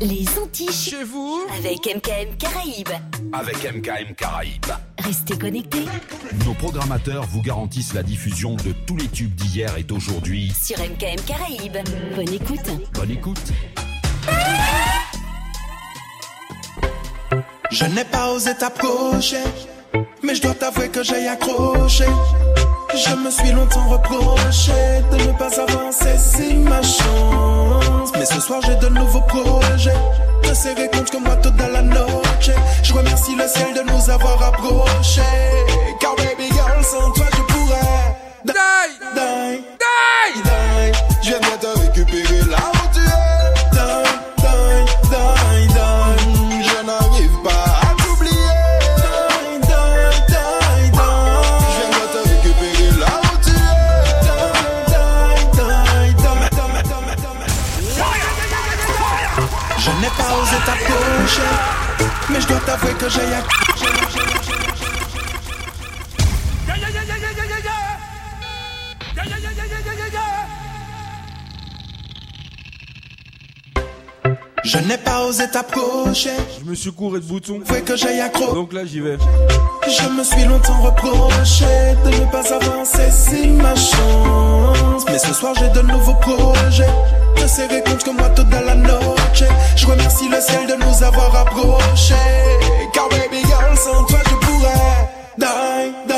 [0.00, 0.70] Les Antilles.
[0.70, 2.88] Chez vous Avec MKM Caraïbes.
[3.32, 4.64] Avec MKM Caraïbes.
[4.98, 5.86] Restez connectés.
[6.44, 10.52] Nos programmateurs vous garantissent la diffusion de tous les tubes d'hier et d'aujourd'hui.
[10.52, 11.78] Sur MKM Caraïbes.
[12.14, 12.70] Bonne écoute.
[12.94, 13.52] Bonne écoute.
[17.70, 19.42] Je n'ai pas osé t'approcher,
[20.22, 22.06] mais je dois t'avouer que j'ai accroché.
[22.98, 24.72] Je me suis longtemps reproché
[25.12, 28.10] de ne pas avancer si ma chance.
[28.18, 29.94] Mais ce soir j'ai de nouveaux projets.
[30.42, 32.50] De serrer compte comme moi toute la noche.
[32.82, 35.22] Je remercie le ciel de nous avoir approchés.
[36.00, 38.16] Car baby girl, sans toi je pourrais.
[38.44, 38.52] Die,
[39.14, 40.92] die, die, die.
[41.22, 41.77] Je viens te
[62.38, 63.67] wiesz, gotowy, że jak...
[74.68, 77.58] Je n'ai pas osé t'approcher, Je me suis couré de boutons.
[77.64, 78.52] fait que j'ai accro.
[78.52, 79.16] Donc là, j'y vais.
[79.86, 81.64] Je me suis longtemps reproché
[82.04, 85.06] de ne pas avancer si ma chance.
[85.06, 86.92] Mais ce soir j'ai de nouveaux projets.
[87.40, 89.42] De serrer comme moi toute la noche.
[89.74, 92.14] Je remercie le ciel de nous avoir approchés.
[92.92, 95.08] Car baby girl, sans toi je pourrais
[95.38, 95.46] die,
[96.08, 96.17] die,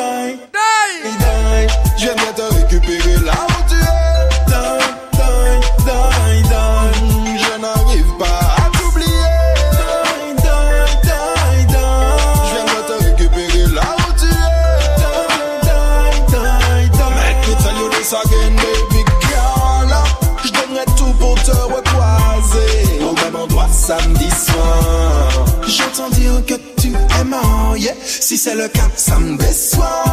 [28.05, 30.05] Si c'est le cas, ça me déçoit.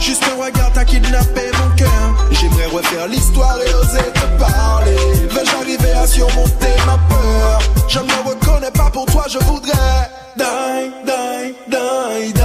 [0.00, 2.26] Juste un regard t'a kidnappé mon cœur.
[2.32, 4.96] J'aimerais refaire l'histoire et oser te parler.
[5.30, 7.60] Vais-je arriver à surmonter ma peur?
[7.88, 10.10] Je ne me reconnais pas pour toi, je voudrais.
[10.36, 12.37] Die, die, die.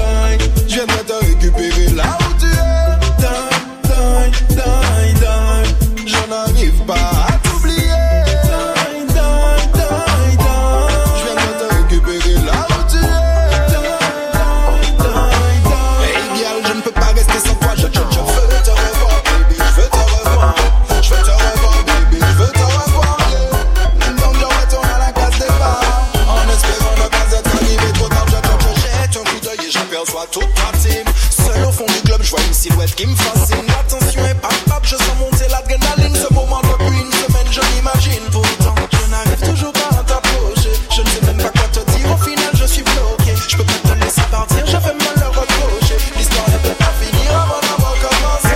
[32.64, 33.68] Silhouette qui me fascine.
[33.68, 36.16] L'attention est palpable, je sens monter l'adrénaline.
[36.16, 38.24] Ce moment depuis une semaine, je l'imagine.
[38.32, 40.72] Pourtant, je n'arrive toujours pas à t'approcher.
[40.90, 42.08] Je ne sais même pas quoi te dire.
[42.10, 43.36] Au final, je suis bloqué.
[43.50, 45.98] Je peux pas te laisser partir, je vais me le reprocher.
[46.16, 48.48] L'histoire ne peut pas finir avant d'avoir commencé.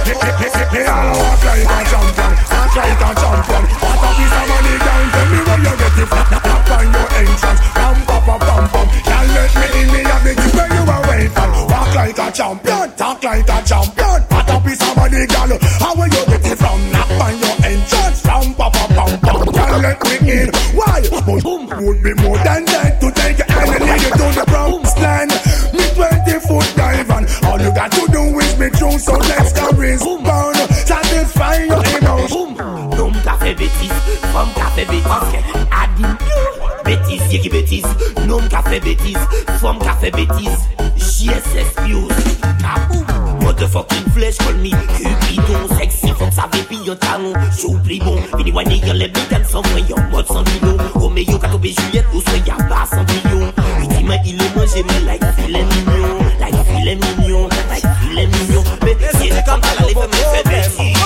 [1.20, 3.64] Walk like a champion, walk like a champion.
[3.68, 4.76] A piece of money.
[4.88, 5.76] Tell me where in,
[10.24, 10.88] me where you.
[11.68, 12.88] Walk like a champion,
[13.22, 14.22] talk like a champion.
[14.30, 15.58] What a piece of money, girl.
[15.80, 16.80] How where you get it from?
[16.92, 19.54] Knock on your entrance, ram pa pa pam pam.
[19.54, 20.50] Can't let me in.
[20.76, 21.02] Why?
[21.10, 21.44] But
[21.82, 24.98] would be more than that to take your hand and lead you to the promised
[25.00, 25.32] land.
[25.74, 28.98] Me 20 foot dive and all you got to do is be true.
[29.00, 30.58] So let's go respond.
[30.74, 32.58] Satisfy your emotions.
[32.98, 33.94] Nom ka fe betis,
[34.34, 36.18] fom ka fe betis Adim,
[36.84, 39.18] betis, ye ki betis Nom ka fe betis,
[39.62, 40.68] fom ka fe betis
[41.00, 43.06] JSS Muse, kaboum
[43.40, 44.72] Motherfucking flesh call me?
[44.98, 47.32] Cupidon Sexy fok sa vepi yon talon.
[47.56, 51.40] Chou pli bon, vini wane yon lebi Ten san mwen yon mod san milo Romeo
[51.40, 53.48] ka tobe Juliette ou swen yon bas san milo
[53.88, 59.00] Iti men ilo mwen jeme like filen mignon Like filen mignon, like filen mignon Mè
[59.16, 60.97] se kam ta la le fèmè fè betis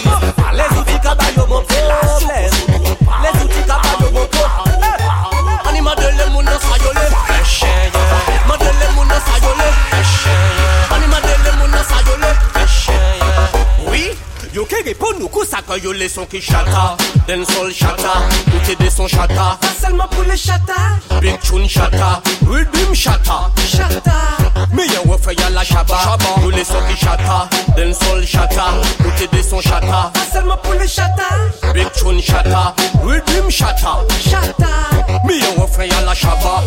[15.71, 16.97] quand yo les sons qui chata
[17.27, 19.57] Den sol chata, tout est des sons chata.
[19.61, 23.49] Pas seulement pour les chatas, Big tune chata, rhythm chata.
[23.65, 24.67] Chatas.
[24.73, 27.47] Me yon refrain y'a la chaba Nous les sons qui chata,
[27.77, 28.65] den sol chata
[28.97, 30.11] Tout est des sons chata.
[30.13, 32.75] Pas seulement pour les chatas, Big tune chata,
[33.05, 33.99] rhythm chata.
[34.29, 35.23] Chatas.
[35.25, 36.63] Me yon refrain y'a la chaba.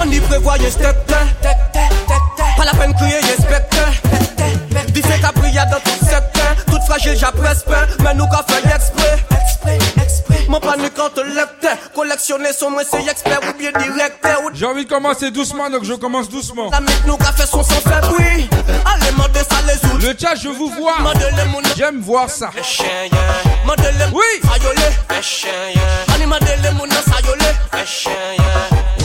[0.00, 4.25] On y prévoyait step Pas la peine crier inspecteur
[4.96, 9.10] Di se ka priya tout sekten Tout fragil ja prespen Men nou ka fey ekspre
[9.36, 14.32] Ekspre, ekspre Mwen panik an te lepte Koleksyonne son mwen se ekspre ou bien direkte
[14.54, 16.70] J'ai envie de commencer doucement donc je commence doucement.
[17.04, 18.48] Nou ka fey son son fey boui
[18.88, 20.96] Ale mande sa le zout Le tchat je vous vois.
[21.76, 22.48] J'aime voir ça.
[24.14, 24.24] Oui.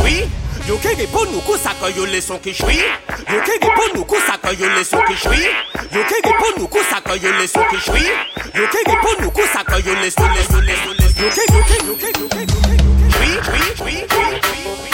[0.03, 0.29] Oui.
[0.67, 4.37] Yo kege pou nou kousa kan yo leson ki chwi Yo kege pou nou kousa
[4.43, 5.41] kan yo leson ki chwi
[5.95, 9.65] Yo kege pou nou kousa kan yo leson ki chwi Yo kege pou nou kousa
[9.65, 12.63] kan yo leson leson leson leson Yo kege yo kege yo kege yo kege yo
[12.69, 12.77] kege
[13.17, 14.90] Chwi chwi chwi chwi chwi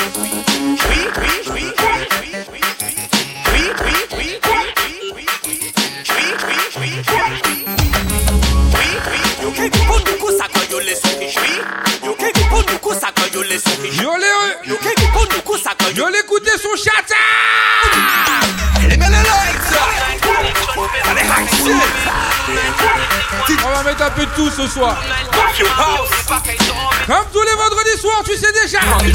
[15.98, 16.92] yo l'écoutais son chat.
[23.66, 24.96] On va mettre un peu de tout ce soir.
[27.08, 28.80] Comme tous les vendredis soirs, tu sais déjà.
[28.80, 29.12] Ouais.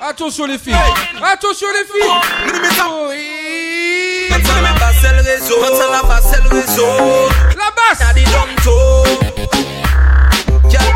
[0.00, 0.74] Attention les filles.
[1.22, 2.08] Attention les filles.
[2.08, 2.22] Oh.
[7.56, 8.00] La basse.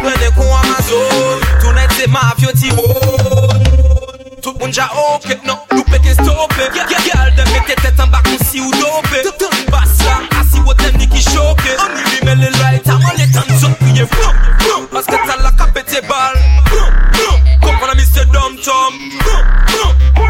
[0.06, 3.62] pren de kon Amazon Tounen se mafyo ti roun
[4.42, 6.70] Tout moun ja oket nan Nou peke stope
[7.06, 9.20] Gyal de mette tet an bak moun si ou dope.
[9.70, 11.74] Bas la asi wotem ni ki choke.
[11.82, 14.06] An li men le light Aman le tan zot priye
[14.92, 16.38] Paske tal la kapete bal.
[17.64, 18.26] Kompon a Mr.
[18.32, 18.94] Dom Tom.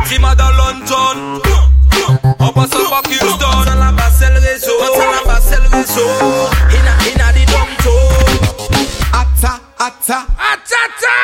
[0.08, 1.40] Tima da London.
[2.40, 4.80] An pasan pa Kingston An la basel rezo.
[4.88, 6.55] An la basel rezo.
[10.08, 11.16] Atata.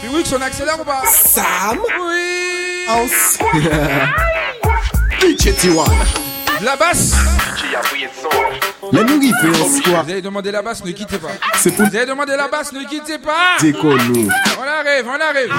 [0.00, 1.02] Puis oui, on accélère ou pas?
[1.04, 2.86] Sam, Oui.
[2.88, 3.38] House?
[5.20, 5.84] DJ T1.
[6.62, 7.12] La basse?
[8.92, 11.28] Nous river en Vous avez demandé la basse, ne quittez pas.
[11.56, 13.56] c'est pour Vous avez demandé la basse, ne quittez pas.
[13.60, 14.28] déco nous.
[14.58, 15.52] On arrive, on arrive.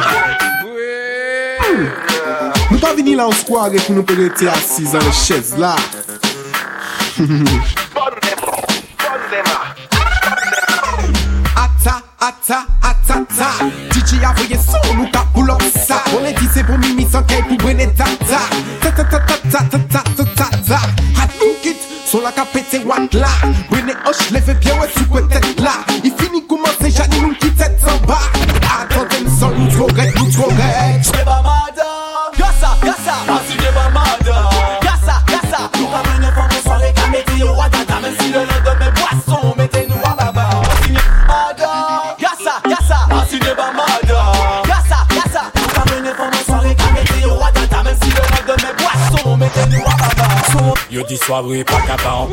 [0.65, 1.89] Oui.
[2.71, 5.75] Nous pas venir là en avec nous pour rester assis dans les chaises là.
[12.25, 13.49] ata, ata, ta
[13.91, 17.05] DJ a voye son ou ka pull up sa O le di se pou mimi
[17.09, 18.41] san kay pou brene ta ta.
[18.81, 20.79] Ta ta ta ta ta ta ta ta ta ta.
[21.19, 21.77] Hat nou kit,
[22.09, 23.29] son la ka pete wak la
[23.69, 25.54] Brene hosh leve pye we sou kwe
[51.25, 52.29] soirée pa kaban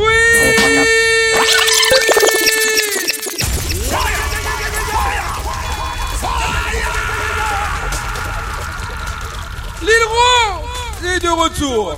[9.81, 11.97] L'île Rose est de retour.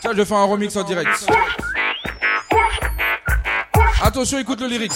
[0.00, 1.26] Tiens, je fais un remix en direct.
[4.02, 4.92] Attention, écoute le lyrics.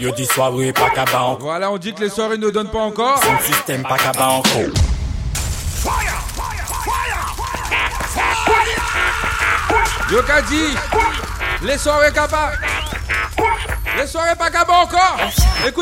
[0.00, 3.22] Yo di soirée pa kaban Voilà, on dit que les soirées ne donnent pas encore.
[3.22, 4.87] Son système pa kaban encore
[10.10, 10.72] Yo ka di,
[11.60, 12.52] le soirée ka pa
[13.98, 14.64] Le soirée pa ka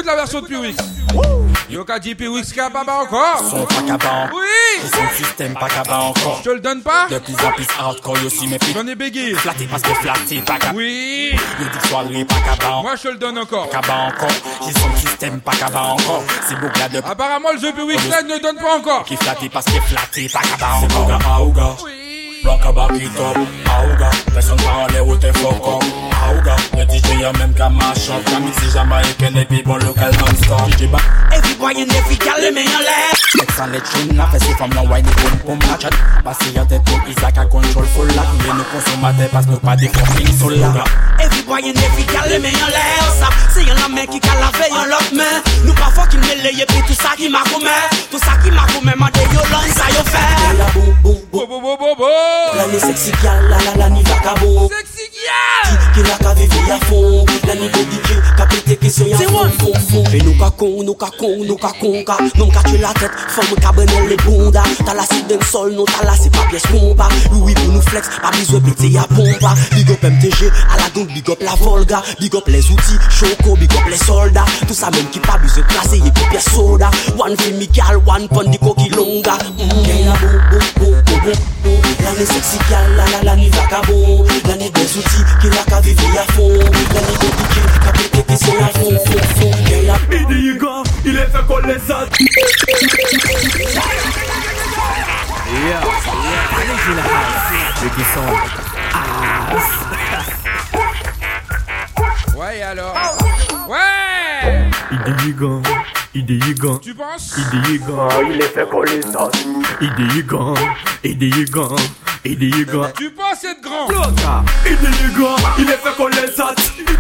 [0.05, 0.77] la version de Piwix
[1.71, 4.83] Yo ka di Piwix ka pa ba ankor Son Oui.
[4.83, 7.07] Et son système pa ka ba ankor Je te le donne pas.
[7.09, 10.43] De plus en plus hardcore yo si méfie J'en ai bégué Flatté parce que flatté
[10.43, 11.31] pas ka Oui.
[11.61, 12.35] Yo dit soirée pa
[12.83, 13.71] Moi je te le donne encore.
[13.71, 14.29] Ka encore.
[14.67, 18.43] J'ai son système pa ka ba ankor C'est beau de Apparemment le jeu Piwix ne
[18.43, 19.05] donne pas encore.
[19.05, 21.77] Qui flatté parce que flatté pa ka ba ankor C'est beau gars
[22.47, 23.37] Rock a back it up
[23.67, 24.57] Auga Personne
[24.93, 26.16] l'air ou t'es fuck up
[26.77, 30.71] Le DJ y'a même qu'à La jamaïcaine et puis bon local non-stop.
[30.71, 30.99] DJ ba
[31.33, 34.55] Every boy and every gal let me on left Sex and the tune La fesse
[34.57, 35.91] from non wine boom boom hatchet
[36.25, 39.89] Passé y'a tout Isaac a control full Il est nous consommateurs parce nous pas des
[39.89, 40.85] fucking soul là.
[41.21, 44.21] Every boy and every gal let me on left Ça, c'est y'en a mec qui
[44.21, 47.43] ca laver y'en l'autre main Nous pas fucking mêlé et puis tout ça qui m'a
[47.53, 47.67] commis
[48.11, 50.59] Tout ça qui m'a commis M'a des yolons ça y'en fait.
[50.59, 52.09] La boum boum boum Bo bo bo bo bo.
[52.57, 54.69] La ni sexy gal la la la ni vagabond.
[54.69, 54.96] Sexy
[55.27, 55.77] Yeah!
[55.93, 59.51] Qui n'a qu'à vivre à fond, la nuit de DJ, qu'a pété question à fond,
[59.59, 60.05] fond, fond.
[60.13, 62.93] Et nous qu'a con, nous qu'a con, nous qu'a con, qu'a, nous qu'a tué la
[62.93, 64.63] tête, femme qu'a brené les bondas.
[64.85, 67.09] T'as la cible d'un sol, non, t'as la c'est pas pièce compa.
[67.33, 69.55] Louis pour nous flex, pas besoin pété à pompa.
[69.73, 73.57] Big up MTG, à la gang, big up la Volga, big up les outils, choco,
[73.57, 74.45] big up les soldats.
[74.69, 76.91] Tout ça même qui pas besoin de classer, y'a qu'une pièce soda.
[77.19, 79.39] One Vimical, one Pondico qui longa.
[79.59, 80.67] Mmh.
[82.05, 85.63] La nuit sexy, la, la, la nuit vacabon, la nuit des outils outils, qui la
[85.65, 89.83] ka vive à fond L'année compliquée, ka pété qui sont à fond, fond, fond Gain
[89.87, 92.07] la Il dit gars, il est fait qu'on les a
[102.37, 102.95] Ouais, alors
[103.69, 103.96] Ouais
[106.25, 107.61] dit gars Tu penses Il
[108.29, 108.67] il est fait
[109.81, 111.77] Il il gars
[112.25, 113.87] Il dit gars Tu penses être grand
[114.67, 116.55] Il dit gars, il est fait qu'on les a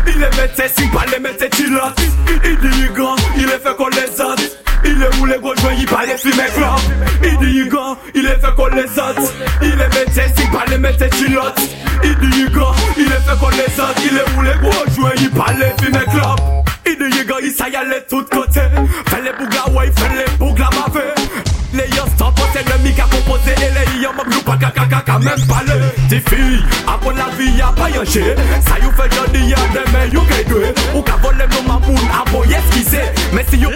[0.06, 1.46] Il est médecin, si pas les médecins
[2.44, 2.58] Il
[3.36, 4.34] il est fait qu'on les a
[4.84, 6.68] il est où les gros joints, il parle fumer club
[7.25, 9.14] Il dit gars, il est fait qu'on les a
[9.62, 11.60] Il est médecin, si pas les médecins chilotes
[12.04, 15.12] Il dit gars, il est fait qu'on les a Il est où les gros joints,
[15.18, 18.62] il parle fumer club Ideye ga yisa yale tout kote
[19.11, 21.05] Fele bouga woy, fele bouga mave
[21.75, 24.87] Le yon stan pose, le mi ka kompose E le yon mok nou pa kaka
[24.90, 28.37] kaka men pale Ti fi, apon la vi ya pa yon che
[28.69, 32.71] Sa yon fe jodi yon demen yon kredwe Ou ka vole mou mamoun, apon yes
[32.75, 33.75] ki se Men si yon...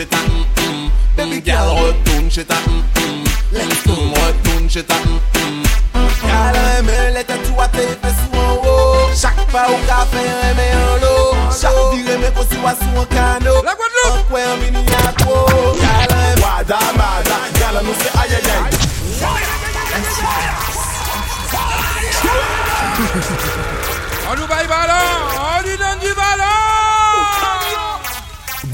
[0.00, 4.94] chez ta, mm, mm, baby girl, retourne chez ta, mm, mm, mm, retourne chez ta.
[4.94, 9.10] Gal reme, les à tes fesses sous en haut.
[9.14, 10.24] Chaque pas au café,
[10.72, 11.36] en l'eau.
[11.50, 12.04] Chaque vie
[12.50, 13.62] s'y voit sous un canot.
[13.62, 14.82] La Guadeloupe Un coin, un mini.
[14.86, 15.14] Gal
[16.40, 18.74] wada, mada, gal nous c'est aïe aïe aïe.
[24.30, 26.49] On nous baille ballon On lui donne du ballon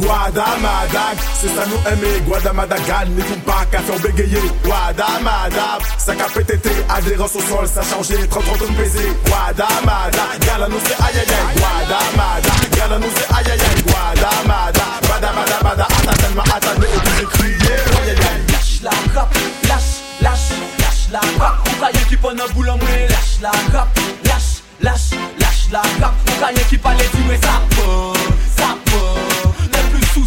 [0.06, 4.38] Guadamadag, c'est ça nous aimer Guadamadagan, n'écoute pas qu'à faire bégayer.
[4.62, 8.14] Guadamadag, ça qu'a pétété Adhérence au sol, ça changé.
[8.28, 11.56] 30 30 de baiser Guadamadag, gala nous c'est aïe aïe aïe.
[11.58, 13.82] Guadamadag, gala nous c'est aïe aïe aïe.
[13.82, 15.84] Guadamadag, bada bada bada.
[15.84, 17.76] Attends tellement, attends, mais obligé de crier.
[17.98, 18.16] Aïe
[18.52, 19.34] Lâche la rap,
[19.64, 21.66] lâche, lâche, lâche la rap.
[21.66, 25.82] Ou ka yon ki pon nan boule mwen Lâche la rap, lâche, lâche, lâche la
[25.98, 26.14] rap.
[26.30, 28.22] Ou ka yon ki pale di mwen sa peut,
[28.56, 28.76] ça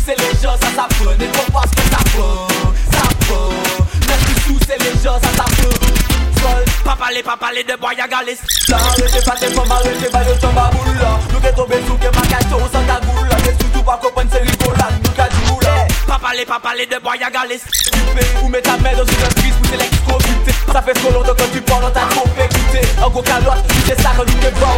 [0.05, 1.11] c'est les gens, ça s'apprend.
[1.11, 2.47] Et qu'on pense que ça prend,
[2.91, 3.49] ça prend.
[4.07, 5.75] Même si sous, c'est les gens, ça s'apprend.
[6.41, 8.37] Sol, pas parler, pas parler de boy, y'a galé.
[8.67, 11.07] Là, arrêtez pas tes femmes, arrêtez pas de tomber à boule.
[11.33, 13.29] Nous, qu'est tombé sous, qu'est ma cache, on s'en tagoule.
[13.43, 14.58] Mais surtout pas qu'on prenne série.
[16.19, 17.61] Parler, pas parler de boy à galis
[17.91, 19.53] Tu fais ou mets ta main dans une prise
[20.05, 23.63] pour Ça fait trop longtemps que tu parles, on t'a trop écouté En gros calotte,
[23.67, 24.77] tu sais ça quand tu te vois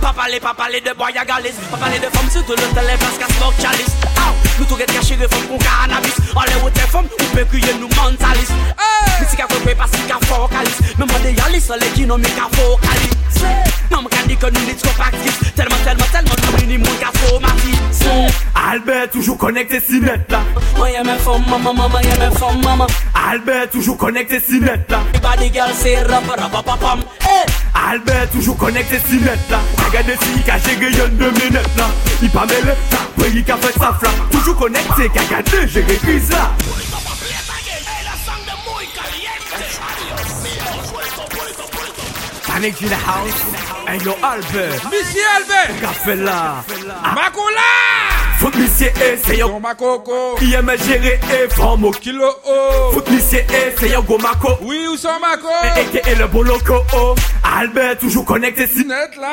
[0.00, 3.34] Pas parler, pas parler de Pas parler de femmes sur tout le téléphone parce qu'à
[3.34, 6.14] smoke chalice Ow, Nous tout get caché de femmes pour cannabis.
[6.34, 8.52] On les où tes femmes, ou peut crier nous mentaliste
[9.20, 12.06] Mais si qu'à quoi pas si qu'à focalise Même moi des yalis, on les qui
[12.06, 13.44] mais qu'à focalise
[13.90, 17.12] Non mais dit que nous n'y trop actifs Tellement, tellement, tellement, nous n'y moins qu'à
[17.18, 17.78] focalise
[18.54, 20.40] Albert toujours connecté si net là
[20.78, 22.86] Moi y'a mes femmes, maman, maman, y'a mes femmes, maman
[23.30, 25.00] Albert toujours connecté si net là.
[25.14, 26.98] Everybody girl say rap, rap, rap, rap, rap.
[27.22, 27.50] Eh.
[27.90, 29.58] Albert toujours connecté si net là.
[29.84, 31.84] Regarde si qu'a géré y'en deux minutes là.
[32.22, 32.98] Il pas mêlé, ça
[33.46, 34.28] qu'a fait sa flamme.
[34.30, 36.52] Toujours connecté, qu'a gardé, géré crise là
[42.46, 43.42] Panic in the house.
[43.86, 44.84] Hey yo Albert.
[44.90, 45.80] Monsieur Albert.
[45.80, 46.64] Qu'a fait là.
[47.14, 48.27] Makoula
[48.58, 50.36] Monsieur essaye Ton Makoko.
[50.40, 51.48] Il aime gérer et
[52.00, 52.92] Kilo O.
[52.92, 54.58] Faut que monsieur essaye go mako.
[54.62, 55.48] Oui ou sans Mako?
[56.06, 59.28] Et le boloko oh Albert toujours connecté si Net là.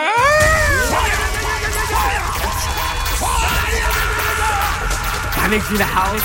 [5.35, 6.21] Panic in the house.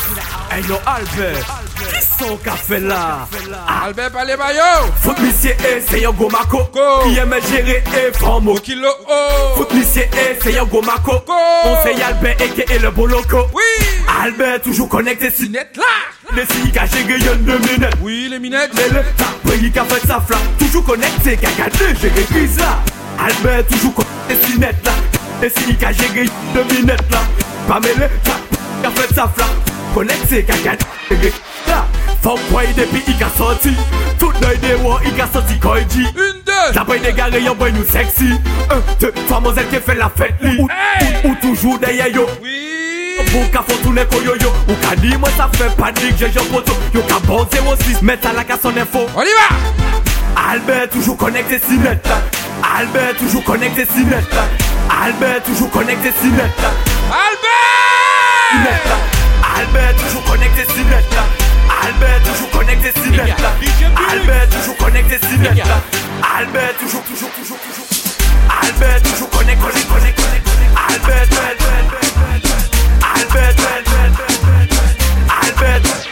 [0.51, 1.60] Hey yo Albert
[2.21, 3.27] Qui qu'a fait là
[3.83, 4.61] Albert Palais Bayo.
[5.03, 6.81] Que monsieur essaye go mako Go.
[7.07, 11.33] Il aime gérer et forme Kilo O Faut que monsieur essaye go mako Go.
[11.65, 13.87] On sait Albert et le boloko Oui.
[14.23, 16.37] Albert toujours connecté si Net là.
[16.37, 17.95] Les filles qu'a géré y'en deux minutes.
[18.03, 18.73] Oui les minettes.
[18.75, 20.41] Mais le tape, il a fait sa flamme.
[20.59, 22.81] Toujours connecté, qu'a gardé, j'ai repris ça
[23.19, 24.93] Albert toujours connecté, si net là.
[25.43, 27.23] Et si qu'a géré deux minutes là.
[27.67, 28.41] Pas mêlé, tape,
[28.81, 29.49] il a fait sa flamme.
[29.95, 31.33] Connecté, qu'a gardé, j'ai repris
[32.25, 33.75] Fompway depi i ka soti
[34.21, 36.07] Tout noy dewa i ka soti koy di
[36.75, 38.35] La boy degare yon boy nou seksi
[38.71, 42.27] Un, deux, fwa mozel ke fe la fet li Ou toujou deye yo.
[43.21, 47.47] Ou ka fon yo Ou ka di mwen sa fe panik je poto Yo bon
[48.03, 49.07] metal la ka info.
[49.17, 49.81] On y
[50.37, 52.07] Albert toujou konekte si net
[52.63, 54.35] Albert toujou konekte si net
[54.89, 56.65] Albert toujou konekte si net
[57.11, 58.91] Albert!
[59.57, 61.40] Albert toujou konekte si net
[61.83, 63.55] Albert toujours connecté si net là
[64.11, 65.83] Albert toujours connecté si net là
[66.39, 67.87] Albert toujours toujours toujours toujours
[68.63, 70.51] Albert toujours connecté connecté connecté
[70.89, 72.01] Albert Albert
[73.17, 74.21] Albert Albert
[75.43, 76.10] Albert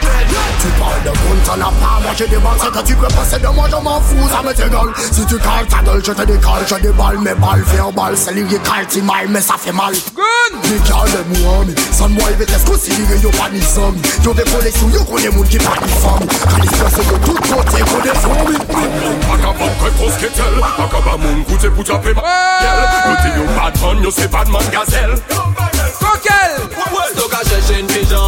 [1.03, 3.47] de compte, t'en as pas, moi j'ai des balles, ce que tu peux passer de
[3.47, 4.93] moi, je m'en fous, ça me t'égale.
[5.11, 8.85] Si tu cales ta gueule, je te décale, je déballe mes balles verbales, c'est lyrical,
[8.87, 9.93] t'y mal, mais ça fait mal.
[9.93, 10.59] Gun!
[10.63, 13.97] Décale moi, mais sans moi, il va t'être considéré, yo pas ni somme.
[14.23, 16.27] Yo des collés sous, yo connais moun qui pas ni femme.
[16.49, 18.29] Quand ils passent de tout côté, qu'on est fou,
[19.33, 22.23] Akaba kwe prosketel, akaba moun koute pou trape ma
[22.61, 25.15] gel Kote yo patron, yo se patman gazel
[25.99, 26.57] Kokel!
[26.77, 28.27] Wè wè, stoka chèche n'pijan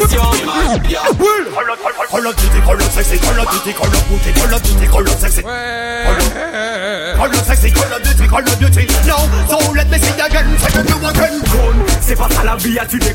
[0.00, 0.22] question
[1.18, 1.44] Will
[2.90, 3.18] Sexy, Sexy
[7.46, 7.70] Sexy,
[9.06, 10.56] Now, so let me again, you
[11.50, 13.14] Con, c'est pas ça la vie, tu Sexy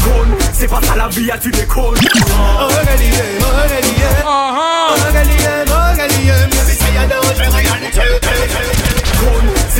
[0.00, 1.50] Con, c'est pas ça la vie, tu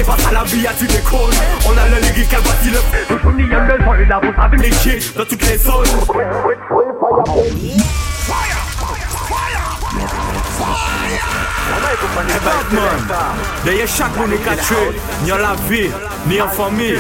[0.01, 1.21] C'est pas ça la vie, à tu déconnes
[1.67, 2.79] On a le légué qu'elle voici le
[3.11, 6.25] Le premier jungle, sur la route avec les chiens dans toutes les zones eh ben,
[12.31, 13.17] Hey Batman,
[13.63, 14.75] derrière chaque monde est caché,
[15.23, 15.91] ni en la vie,
[16.27, 16.97] ni en famille.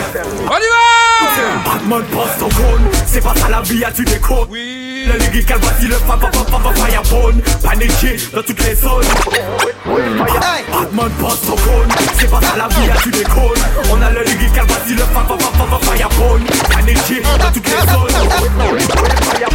[0.47, 1.73] On y va!
[1.73, 4.47] Batman passe ton cône, c'est pas ça la vie, tu déconnes.
[4.51, 4.90] Oui.
[5.07, 7.41] La ligue calvati, le fa fa fa fa firebone.
[7.63, 9.05] Paniqué dans toutes les zones.
[10.71, 11.89] Batman passe ton cône.
[12.19, 15.39] C'est pas ça la vie, tu déconnes On a la ligue calvati, le fa fa
[15.39, 16.43] fa fa fire burn
[16.79, 18.09] Energy to the sun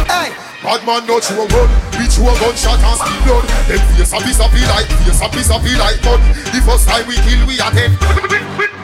[0.06, 0.32] Hey.
[0.62, 4.18] Bad man not sure run Bitch who a gunshot and speed blood Them face a
[4.18, 7.60] piece of like Face a piece of like gun The first time we kill we
[7.62, 7.94] are dead.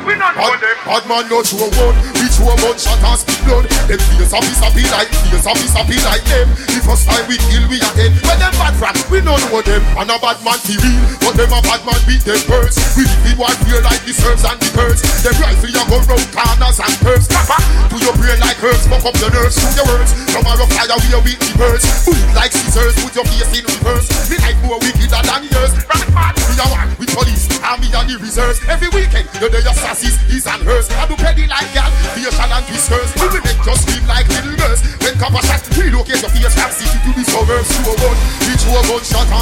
[0.02, 4.30] Bad, bad man no show one We show one shot and spit blood Them face
[4.30, 6.46] a piece of like face a piece of like them.
[6.70, 8.14] The first time we kill we are dead.
[8.26, 9.82] When them bad rat we no know them.
[9.98, 13.06] And a bad man be real But them a bad man beat them birds We
[13.10, 16.26] live in one real like the serves and the birds Them rifle a go round
[16.30, 18.88] corners and curves back to your brain like hers.
[18.88, 20.16] Fuck up your nerves, do your words.
[20.32, 21.84] Tomorrow fire we are with the birds.
[22.32, 24.08] Like scissors, put your face in reverse.
[24.32, 25.72] Me like more wickeder than yours.
[25.84, 26.32] Right, man.
[26.48, 28.60] We are one with police, army and the reserves.
[28.68, 30.88] Every weekend, you know your sassies, his and hers.
[30.96, 33.10] I do petty like y'all, and whiskers.
[33.20, 34.80] We will make just scream like little girls.
[35.04, 37.68] When copper shots, relocate your fears, from city be so suburbs.
[37.68, 39.41] Two a one, each one gunshot on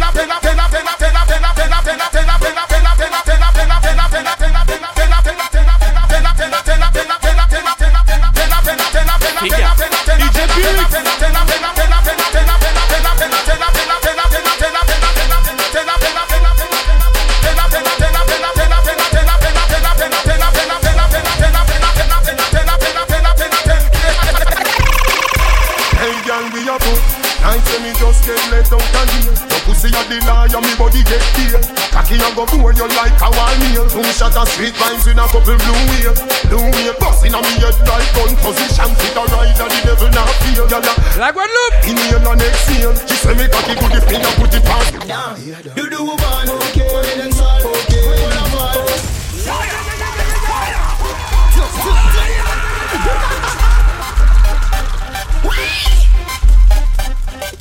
[30.11, 31.63] the liar, me body get killed.
[31.95, 33.87] Cocky and go bore you like a windmill.
[33.87, 36.11] Two shot of sweet vines in a couple blue wheel.
[36.51, 38.91] Blue wheel busting on me head like gun position.
[38.99, 40.67] Fit a rider, the devil not feel.
[40.67, 41.23] Yeah, yeah.
[41.23, 41.73] Like what look?
[41.87, 42.91] In the end and exhale.
[43.07, 44.91] She say me cocky good if me not put it past.
[45.07, 45.39] Damn,
[45.79, 48.91] you do a one, okay, then solve, okay, what a one.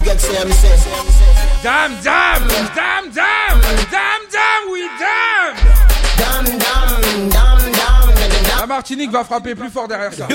[0.02, 5.56] Get Sam, Sam, Sam, Dame, dame, dame, dame, dame, dame, oui, dame.
[6.16, 8.58] Dame, dame, dame, dame.
[8.58, 10.26] La Martinique va frapper plus fort derrière ça.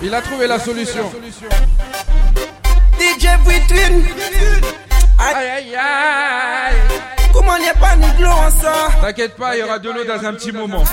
[0.00, 1.10] Il a trouvé la solution.
[2.98, 4.00] DJ Vitrin.
[5.18, 6.76] Aïe aïe aïe.
[7.32, 9.90] Comment il n'y a pas de glow en ça T'inquiète pas, il y aura de
[9.90, 10.84] l'eau dans un petit moment.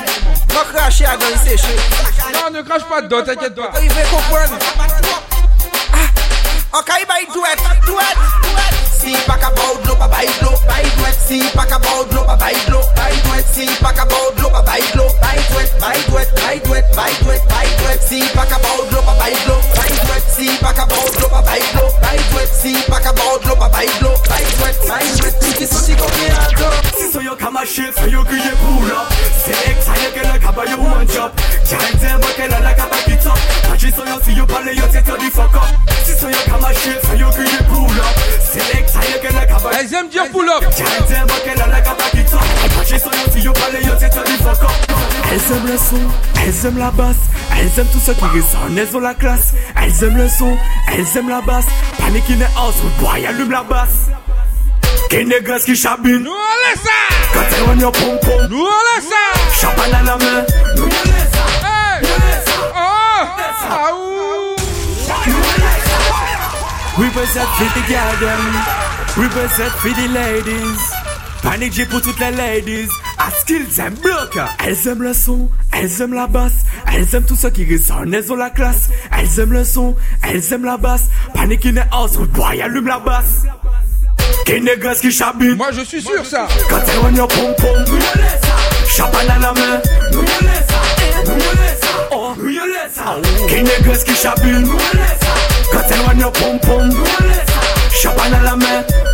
[0.49, 1.55] Va cracher à dans les
[2.34, 3.71] Non, ne crache pas dedans, t'inquiète pas.
[3.81, 4.58] Il veut comprendre.
[6.73, 7.55] Ah, ok, bah, duet,
[7.86, 7.95] duet,
[8.43, 8.84] duet.
[9.05, 9.85] si pa ka baudlo
[27.15, 27.21] so
[31.65, 32.21] Giant up
[35.29, 35.69] fuck up
[36.03, 36.27] so
[39.77, 40.63] Elles aiment dire pull up.
[45.65, 45.95] Le son,
[46.45, 47.15] elles la basse,
[47.58, 49.53] elles aiment tout ce qui résonne, elles la classe.
[49.75, 50.58] Elles aiment le son,
[50.91, 51.65] elles aiment la basse.
[51.97, 54.10] Panique in the house, boy, allume la basse.
[55.10, 56.23] Quel négresse qui chabine.
[56.23, 56.91] Nous on laisse ça.
[57.34, 59.67] Quand tu rognes au pom-pom Nous on laisse ça.
[59.67, 60.45] Champagne à la main.
[60.75, 61.45] Nous on laisse ça.
[61.67, 62.01] Hey.
[62.75, 63.21] Oh.
[63.71, 64.55] Aouh
[66.97, 68.84] Represent for the garden
[69.17, 71.06] Reverse for the ladies.
[71.41, 72.89] Panic J pour toutes les ladies.
[73.17, 74.38] À ce qu'ils aiment bloc.
[74.65, 76.65] Elles aiment le son, elles aiment la basse.
[76.93, 78.89] Elles aiment tout ce qui résonne, elles ont la classe.
[79.17, 81.04] Elles aiment le son, elles aiment la basse.
[81.34, 83.43] Panic in the house, boy, allume la basse.
[84.45, 85.56] Qui négocie qui chabite.
[85.56, 86.21] Moi je suis sûr oh.
[86.21, 86.25] oh.
[86.25, 86.47] ça.
[86.69, 87.99] Quand elle rogne au pom pom.
[88.89, 89.82] Chapane à la main.
[93.47, 94.67] Qui négocie qui chabite.
[95.71, 96.89] Quand elle rogne au pom pom.
[97.91, 99.04] Chapane à la main.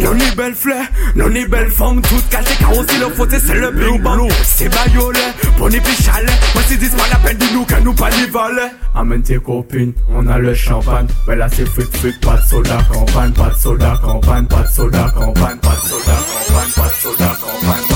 [0.00, 0.84] Non ni belle fleur,
[1.16, 4.28] non ni belle femme, toute car aussi le faute c'est le bing bang.
[4.44, 5.18] C'est baïolé,
[5.58, 8.28] bon moi c'est dis pas la peine de nous qu'à nous pas les.
[8.94, 12.78] Amène tes copines, on a le champagne, ouais là c'est fric fric, pas de soda
[12.92, 16.94] campagne, pas de soda campagne, pas de soda campagne, pas de soda campagne, pas de
[17.00, 17.93] soda campagne.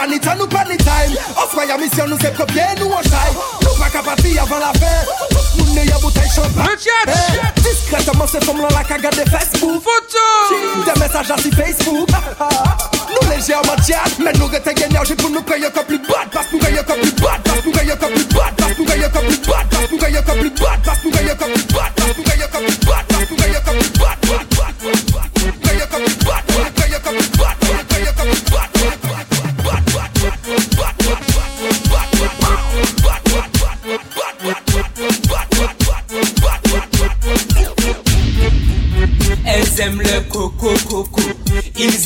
[0.00, 0.78] Panita nous pas les eh.
[0.78, 3.10] time Offre ya mission nous c'est premier nous en chai
[3.60, 6.64] Nous pas capable avant la fin Tout le monde n'est à bouteille champagne
[7.06, 7.60] eh.
[7.60, 9.82] Discrètement c'est comme la caga de Facebook.
[9.82, 10.84] Photo.
[10.86, 12.08] Des messages à Facebook.
[13.10, 15.66] Nous légèrement tiens Mais nous retenons l'énergie pour nous payer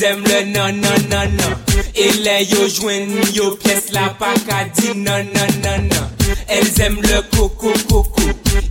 [0.05, 1.53] Jèm le nan nan nan nan
[1.95, 6.05] E le yo jwen yo ples la pakadi nan nan nan nan
[6.47, 8.21] El zèm le koko koko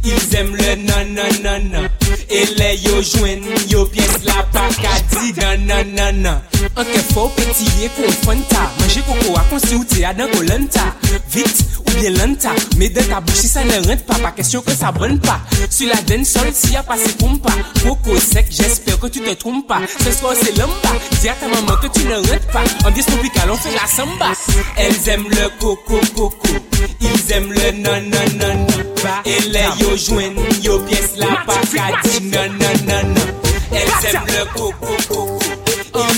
[0.04, 1.88] Il zèm le nan nan nan nan
[2.28, 6.38] E le yo jwen yo ples la pakadi nan nan nan nan
[6.72, 10.92] Anke fò petiye kou fanta Manje koko akonsi ou te adan kou lanta
[11.34, 12.50] Vit ou bien lanta.
[12.76, 14.18] Mede kabouchi sa ne rente pa.
[14.22, 15.40] Pa kesyon ke sa bonne pa.
[15.70, 17.52] Su la den sol si a pase koumpa.
[17.82, 20.94] Koko e sek jesper ke tu te troum pa Se skor se lamba.
[21.20, 22.64] Di a ta maman ke tu ne rente pa.
[22.86, 24.32] Ambies tropikal on fe la samba.
[24.76, 29.96] El zem le koko koko Ils aiment le non non non non Et les yo
[29.96, 33.28] joignent yo pièce la pacadie non non non non
[33.72, 35.03] Elles aiment le coco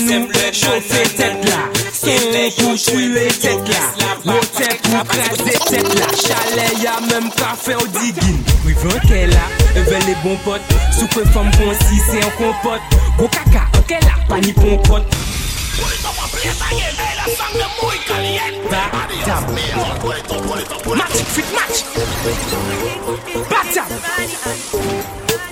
[0.07, 1.69] nous tête là.
[1.93, 4.13] Son couche lui tête là.
[4.25, 6.05] Mon tête pour craser tête là.
[6.15, 8.41] Chalet y'a même café au digging.
[8.65, 10.61] Oui vent qu'elle là, veut les bons potes.
[10.97, 12.81] Soupe femme bon si c'est un compote.
[13.17, 15.05] Gros caca, ok là, pas ni bon pote
[20.95, 21.83] Match, fit match.
[23.49, 23.85] Bata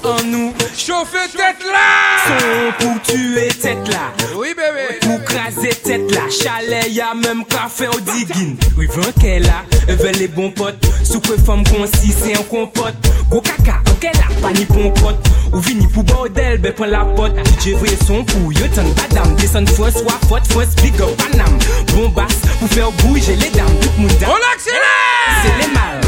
[0.03, 2.27] En nous chauffer tête là.
[2.27, 4.11] Son pour tuer tête là.
[4.35, 4.99] Oui, bébé.
[5.01, 6.21] Pour craser tête là.
[6.29, 8.57] Chalet, y'a même café au digging.
[8.77, 8.87] Oui,
[9.19, 10.83] qu'elle a, veut les bons potes.
[11.03, 12.95] Soupe femme concis, c'est en compote.
[13.29, 15.17] Gros caca, ok là, pas ni pompote.
[15.53, 17.33] Ou vini pour bordel, ben prends la pote.
[17.61, 19.35] DJ vrai son pour yo ton badam.
[19.35, 21.57] Descend fois, soit faute, fois, big up Panam.
[21.93, 23.65] Bon basse, pour faire bouger les dames.
[23.81, 25.43] Tout le monde On accélère!
[25.43, 26.04] C'est les mal.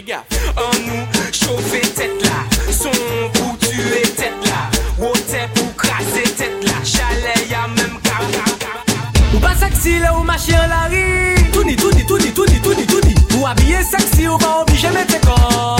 [0.00, 0.24] les gars.
[0.56, 2.90] En nous, chauffer tête là, son
[3.34, 5.12] pour tuer tête là, ou
[5.54, 8.20] pour craser tête là, chalet y'a même car.
[9.34, 11.34] Ou pas sexy là, ou marcher en la rue.
[11.52, 13.14] Tout ni, tout ni, tout ni, tout ni, tout ni, tout ni.
[13.36, 15.79] Ou habiller sexy, ou pas mettre corps.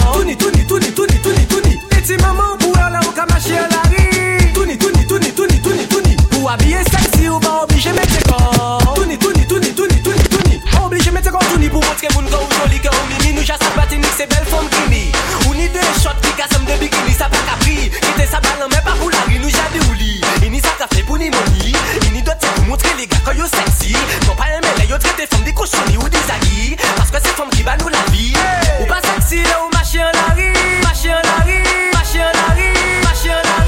[14.51, 15.11] fòm gini
[15.47, 18.83] Ou ni de shot ki kasem de bikini Sa pa kapri, kite sa balan men
[18.85, 21.73] pa pou la ri Nou jade ou li, ini sa kafe pou ni moni
[22.09, 23.95] Ini dote pou montre le gars yo sexy.
[24.27, 27.51] Non pa yon mele yo trete fòm di koshoni ou di zagi Paske se fòm
[27.55, 28.33] ki ba nou la vi
[28.79, 30.51] Ou pa sexy le ou mache an la ri
[30.83, 31.59] Mache an la ri,
[31.95, 32.69] mache an la ri
[33.07, 33.61] Mache an la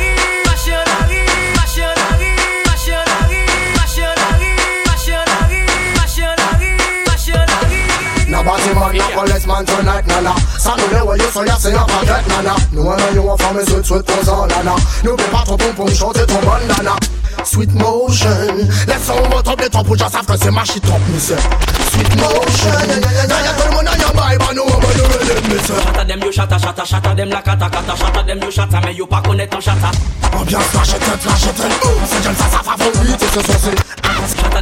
[9.53, 13.11] man la tonight Ça nous les voyous sont yassés en paquette nana Nous on a
[13.11, 16.25] eu un femme et sweet sweet posant nana N'oublie pas ton ton pour me chanter
[16.25, 16.95] ton bon nana
[17.43, 18.29] Sweet motion.
[18.87, 21.35] Laisse-moi tomber ton pour j'en savent que c'est ma shit top monsieur
[21.91, 22.69] Sweet motion.
[23.27, 26.19] D'ailleurs tout le monde a y'a bail bah nous on va nous relever Chata dem
[26.21, 29.21] you chata chata chata dem la kata kata Chata dem you chata mais you pas
[29.21, 29.91] connaître ton chata
[30.39, 33.75] Ambiance lâche tête lâche tête Ouh c'est jeune ça ça favorite c'est censé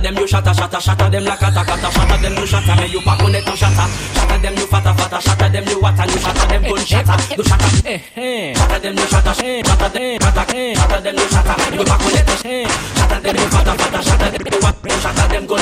[0.02, 2.88] them, you shatter, shatter, shatter them like a kata kata, shatter them, you shatter me,
[2.88, 6.20] you pack on it, shatter, shatter them, you fatter, fatter, shatter them, you water, you
[6.20, 8.54] shatter them, gun shatter, you shatter, eh, eh.
[8.54, 12.30] shatter them, you shatter, shatter them, shatter, shatter them, you shatter, you pack on it,
[12.30, 13.01] shatter.
[13.22, 14.44] Chata dem fata, fata, dem
[15.30, 15.60] dem gon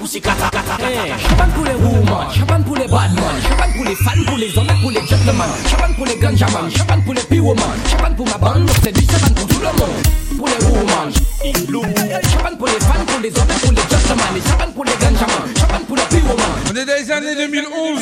[0.00, 0.78] pussy kata, kata.
[1.18, 4.80] Champagne pour les women, champagne pour les badman, champagne pour les fans, pour les hommes,
[4.80, 8.70] pour les gentlemen, champagne pour les ganjaman, champagne pour les pyroman, champagne pour ma bande,
[8.82, 10.02] c'est du champagne pour tout le monde.
[10.36, 11.12] Pour les women,
[12.32, 15.56] champagne pour les fans, pour les hommes, pour les gentlemen, et champagne pour les ganjaman,
[15.58, 16.52] champagne pour les pyroman.
[16.70, 18.00] On est dans les années 2011,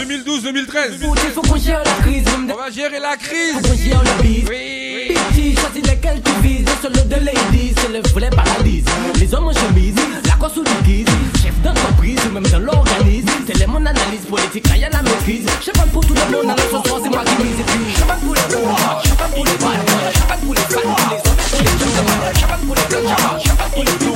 [0.00, 0.92] 2012, 2013.
[1.00, 3.56] Il faut qu'on gère la crise, On va gérer la crise.
[3.62, 4.91] faut
[5.50, 7.30] choisis lesquels tu vises, le de
[7.76, 8.84] c'est le vrai paradis.
[9.18, 11.06] Les hommes en chemise, la course guise,
[11.42, 13.28] chef d'entreprise même dans l'organisme.
[13.46, 15.46] C'est les mon analyse politique, rien à maîtrise.
[15.60, 17.56] Champagne pour tout le monde, alors ce soir c'est moi qui mise.
[18.22, 21.70] Pour les pour les badman, champagne pour les les
[22.54, 24.11] les pour pour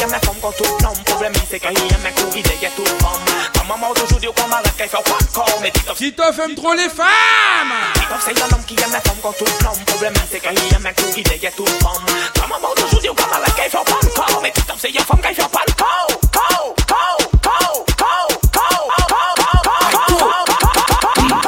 [0.00, 2.70] se ki yeme fom kon tout nom Problem mi se ke hi yeme kou ideye
[2.76, 3.20] tout fom
[3.52, 6.54] Kama mou toujou di ou kama rek kay fe wak kon Me Titof Titof aime
[6.54, 7.74] trop les femmes.
[7.94, 10.72] Titof se yon nom ki yeme fom kon tout nom Problem mi se ke hi
[10.72, 12.00] yeme kou ideye tout fom
[12.38, 15.04] Kama mou toujou di ou kama rek kay fe wak kon Me Titof se yon
[15.08, 18.78] fom kay fe wak kon Kon, kon, kon, kon, kon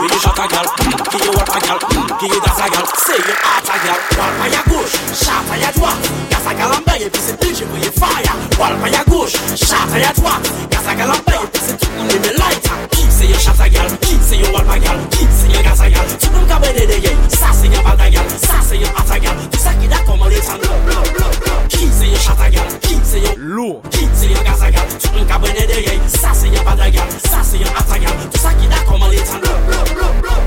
[0.02, 0.66] Qui est chata gal,
[1.10, 1.78] qui est wata gal,
[2.18, 4.00] qui est dasa gal, c'est une ata gal.
[4.18, 7.78] Walpa ya gauche, chata ya droite, gasa gal en bas et puis c'est DJ pour
[7.78, 8.41] y fire.
[8.62, 12.06] Wal pa ya goch, chaf a ya dwak Gaza gal an bay, se tout nou
[12.06, 12.54] nime lay
[12.94, 15.62] Ki se ye chaf a gal, ki se ye wal pa gal Ki se ye
[15.66, 18.86] gaza gal, tout nou kabe dede ye Sa se ye bada gal, sa se ye
[18.86, 20.62] ata gal Tout sa ki da koman le tan
[21.74, 24.94] Ki se ye chaf a gal, ki se ye Lou, ki se ye gaza gal
[24.94, 28.14] Tout nou kabe dede ye, sa se ye bada gal Sa se ye ata gal,
[28.30, 30.41] tout sa ki da koman le tan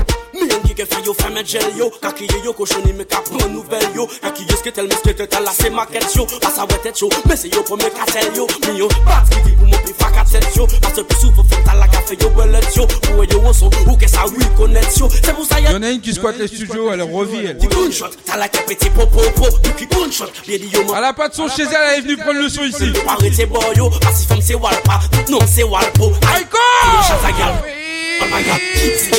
[0.84, 1.90] fè yo fè men gel yo.
[2.02, 4.06] Kakiye yo koshoni me ka nouvel yo.
[4.22, 6.26] Kakiye ske tel meske te tel la se maket yo.
[6.42, 6.66] Pas a
[7.00, 8.46] yo, men se yo pou me katel yo.
[8.66, 10.66] Miyon bat ki di pou moun pi faka tet yo.
[10.82, 12.30] Pas se pi sou pou fè tal la ka fè yo
[12.76, 12.86] yo.
[13.14, 15.64] Ou e yo wonson, ou ke sa wii konet yo Se pou sa Il y
[15.64, 17.46] ya en a une qui squatte les studios, elle revit.
[17.46, 17.58] Elle.
[17.58, 20.84] Di gunshot, tal la ke peti po po po Pi ki gunshot, biye di yo
[20.84, 22.92] man Elle a pas de son chez elle, elle est venue prendre le son ici.
[23.06, 26.12] Arrêtez boyo, parce que femme c'est walpa, tout non c'est walpo.
[26.34, 27.75] Aïko!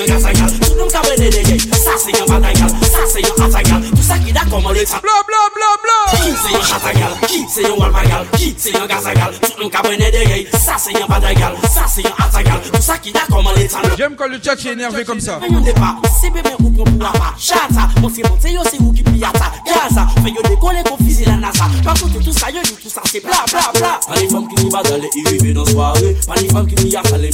[0.08, 0.52] Gazagal.
[0.60, 0.76] Tout
[2.28, 2.72] badagal,
[3.40, 3.82] atagal.
[3.82, 3.92] Tout.
[5.02, 6.00] Bla bla bla bla!
[6.64, 7.14] Chatagal,
[8.88, 9.32] gazagal.
[9.42, 9.70] Tout
[11.08, 11.54] badagal,
[12.18, 12.62] atagal.
[12.62, 12.78] Tout.
[13.98, 15.40] J'aime quand le chat est énervé comme ça.
[15.50, 18.78] Yon de pa, se bebe ou kon pou apa Chata, mon se monte yo se
[18.82, 22.34] ou ki piyata Gaza, yo dekole kon fizi la NASA tout yo di tout
[23.24, 24.28] bla bla bla ni
[24.70, 25.22] badale ni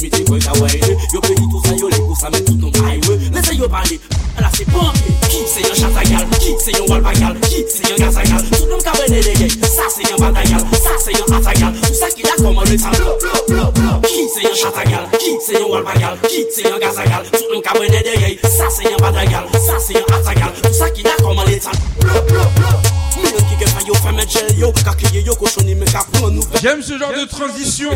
[0.02, 0.24] miti
[1.12, 3.68] Yo pe di ça yo les kou sa met tout non highway Laisse yo
[4.56, 4.92] c'est bon
[5.28, 8.82] Qui c'est un chatagal, qui c'est un walbagal Qui c'est un gazagal, tout le monde
[8.82, 12.30] cabane des gays Ça c'est un badagal, ça c'est un atagal Tout ça qui da
[12.36, 12.76] comme le
[14.06, 17.64] Qui c'est un chatagal, qui c'est un walbagal Qui c'est un gazagal, tout le monde
[17.64, 21.10] cabane des gays Ça c'est un badagal, ça c'est un atagal Tout ça qui da
[21.20, 22.83] comme le ki
[26.62, 27.90] J'aime ce genre de transition.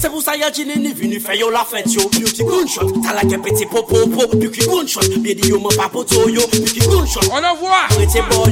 [0.00, 2.02] C'est pour mon ça ya jine ni vini fè yo la fête yo.
[2.18, 5.48] Yo ki gunshot, ta la ke peti po po po Yo ki gunshot, biye di
[5.48, 6.28] yo yo.
[6.28, 7.86] Yo ki gunshot, On envoie!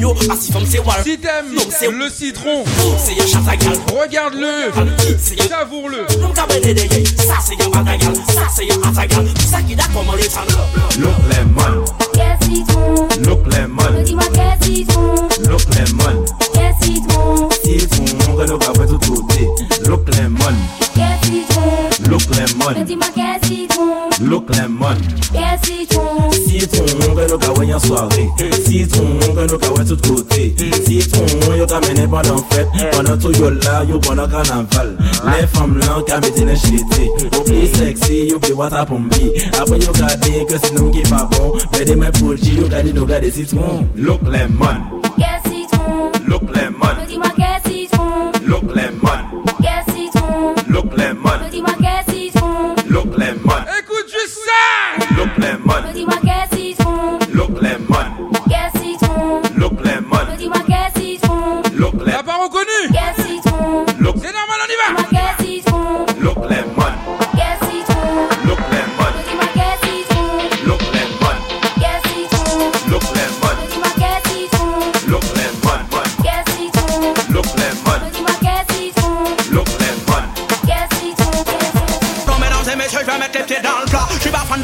[0.00, 0.14] yo.
[0.84, 2.64] Wal Si t'aimes c'est- le citron,
[4.00, 4.70] regarde-le,
[5.48, 6.06] savoure-le.
[6.56, 9.28] Sa se yon batagal, sa se yon atagal.
[9.44, 10.48] Sa ki da koman le tan
[10.96, 12.05] Look le man.
[12.46, 14.24] Citron look lemon, Dis-moi
[15.48, 16.24] look lemon.
[16.52, 18.04] Qu'est citron Citron,
[18.86, 19.48] tout côté.
[19.88, 20.38] Look lemon,
[20.94, 23.46] Qu'est citron look lemon, Dis-moi qu'est
[24.20, 24.96] look lemon.
[25.32, 26.84] Qu'est citron Citron,
[27.38, 28.28] pas en soirée.
[28.64, 30.54] Citron, que nous pas tout côté.
[30.84, 32.68] Citron, yo ka mené pendant fête.
[32.92, 33.32] Pendant tout
[34.26, 34.96] carnaval.
[35.26, 35.96] Les femmes là,
[37.66, 38.32] sexy.
[39.58, 41.52] Après que nous qui pas bon.
[41.72, 43.88] Mais des mains dire, yo ka dit nous garder citron.
[43.96, 45.00] Look lemon,
[45.48, 51.38] citron look lemon, Dis-moi qu'est citron look lemon, Qu'est citron look lemon,
[52.08, 55.14] citron look lemon, Écoute juste ça!
[55.16, 60.26] look lemon, Dis-moi qu'est citron look lemon, Qu'est citron look lemon,
[60.94, 62.80] citron look T'as lemon, pas reconnu?
[63.18, 64.16] Citron look.
[64.18, 65.45] C'est normal, on y va!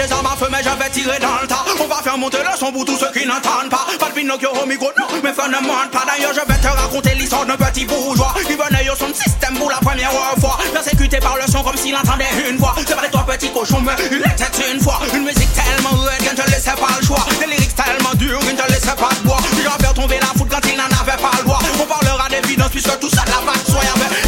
[0.09, 1.65] Pas feu, mais dans le tas.
[1.81, 3.87] On va faire monter le son pour tous ceux qui n'entendent pas.
[4.01, 6.03] Pas de Pinocchio au micro, non, mes fans ne mentent pas.
[6.07, 9.71] D'ailleurs, je vais te raconter l'histoire d'un petit bourgeois qui venait au son système pour
[9.71, 10.11] la première
[10.41, 10.59] fois.
[10.73, 12.75] Persécuté par le son comme s'il entendait une voix.
[12.87, 14.99] C'est pas les trois petits cochons, mais il était une fois.
[15.15, 17.25] Une musique tellement rude qu'il ne te laissait pas le choix.
[17.39, 19.39] Des lyrics tellement durs qu'il ne te laissait pas de bois.
[19.63, 21.61] J'en faire tomber la foudre quand il n'en avait pas le droit.
[21.81, 24.22] On parlera d'évidence puisque tout ça la RM de jeu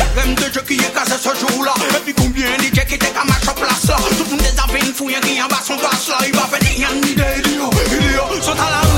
[0.66, 3.96] fye kaze ce jour-là, et puis combien DJ ki te a mache place là?
[4.16, 6.58] Tout le monde est zavin fouyen ki yon bas son bas la Il va faire
[6.60, 8.93] des yon ni de di yo, di yo, son talan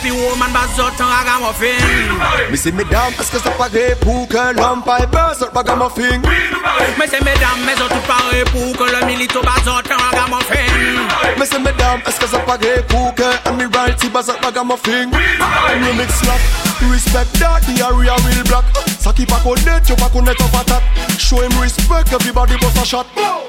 [0.00, 1.76] puis woman bas autant ragamuffin
[2.50, 6.20] Mais c'est mesdames est-ce que c'est pareil pour que l'homme pas épais seul ragamuffin
[6.98, 10.66] Mais c'est mesdames mais autres pareil pour que le milito bas autant ragamuffin
[11.38, 15.10] Mais c'est mesdames est-ce que c'est pareil pour que Admiralty bas autant ragamuffin
[15.68, 16.40] Remix slap
[16.88, 18.64] Respect that the area will block.
[18.98, 20.82] Ça qui pas yo pas connaître en patate
[21.18, 23.06] Show him respect everybody boss a shot.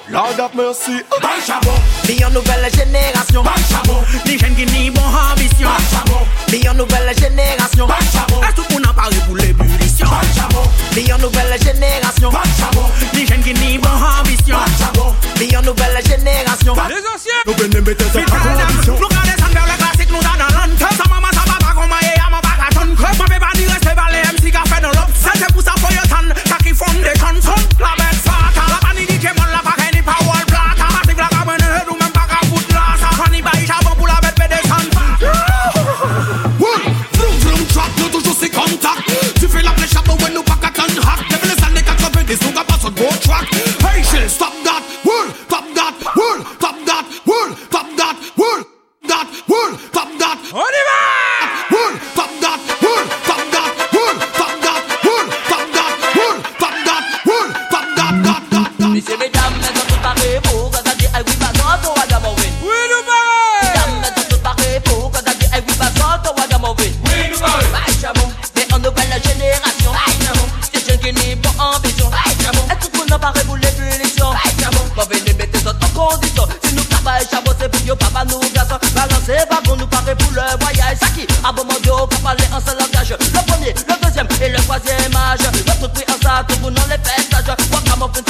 [0.10, 1.02] Lord have mercy.
[1.22, 6.26] Bang chabot Dis nouvelle génération Bang chabot Dis jeunes qui n'y bon ambition Bang chabot
[6.52, 7.88] Meilleure nouvelle génération.
[7.90, 10.06] A tout moun an pare pou l'ébullition
[10.96, 12.30] Meilleure nouvelle génération.
[13.14, 13.90] Ni jen ki ni bon
[14.20, 14.58] ambition.
[15.40, 16.74] Meilleure nouvelle génération.
[16.90, 17.42] Les anciens.
[17.46, 19.31] Nou vene mette sa kondition
[82.72, 85.40] se langage Le premier, le deuxième et le troisième âge.
[85.68, 88.22] Notre tri en ça, tout le monde les fait sage Moi, comme on fait,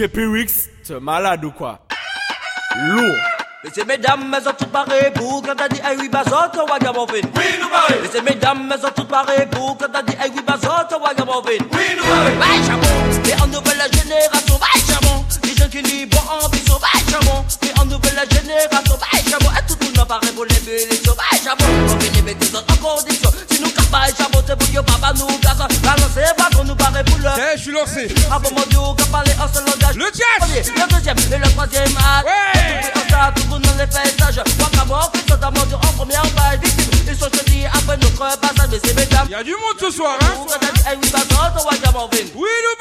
[0.00, 0.18] JP
[1.02, 1.78] malade ou quoi?
[2.74, 3.16] Lourd
[3.86, 4.64] mesdames, mes autres
[5.12, 6.78] pour quand oui bazot, on va.
[7.04, 7.20] Oui,
[7.60, 8.02] nous.
[8.02, 11.12] Laissez mesdames, mes autres pour quand oui bazot, on va.
[11.50, 11.58] Oui,
[11.98, 12.32] nous paré.
[12.38, 12.64] Bye,
[13.42, 14.80] en nouvelle génération, bye.
[15.44, 17.44] Les gens qui n'y bon ambition, bye, jabon.
[17.60, 19.50] T'es en nouvelle génération, bye, jabon.
[19.50, 20.18] Et tout le monde va.
[20.24, 23.29] On finit en condition.
[23.90, 25.58] Bah, Bye, chapote pour que papa nous casse.
[25.82, 27.26] Balancez, wagon nous barrer pour le.
[27.26, 28.08] Eh, je suis lancé.
[28.30, 29.96] Ah, Avant mon dieu, qu'on parlait en seul langage.
[29.96, 30.48] Le jazz.
[30.76, 32.26] Le deuxième et le troisième acte.
[32.26, 32.80] Ouais.
[32.92, 34.42] Tout en ça, tout le monde dans les paysages.
[34.58, 36.62] Pas mort, que ça mordu en première vague.
[36.64, 38.68] Victime, ils sont jetés après notre passage.
[38.70, 39.28] Mais c'est mes mesdames.
[39.28, 40.46] Y'a du monde ce soir, hein.
[40.92, 42.79] Eh oui, nous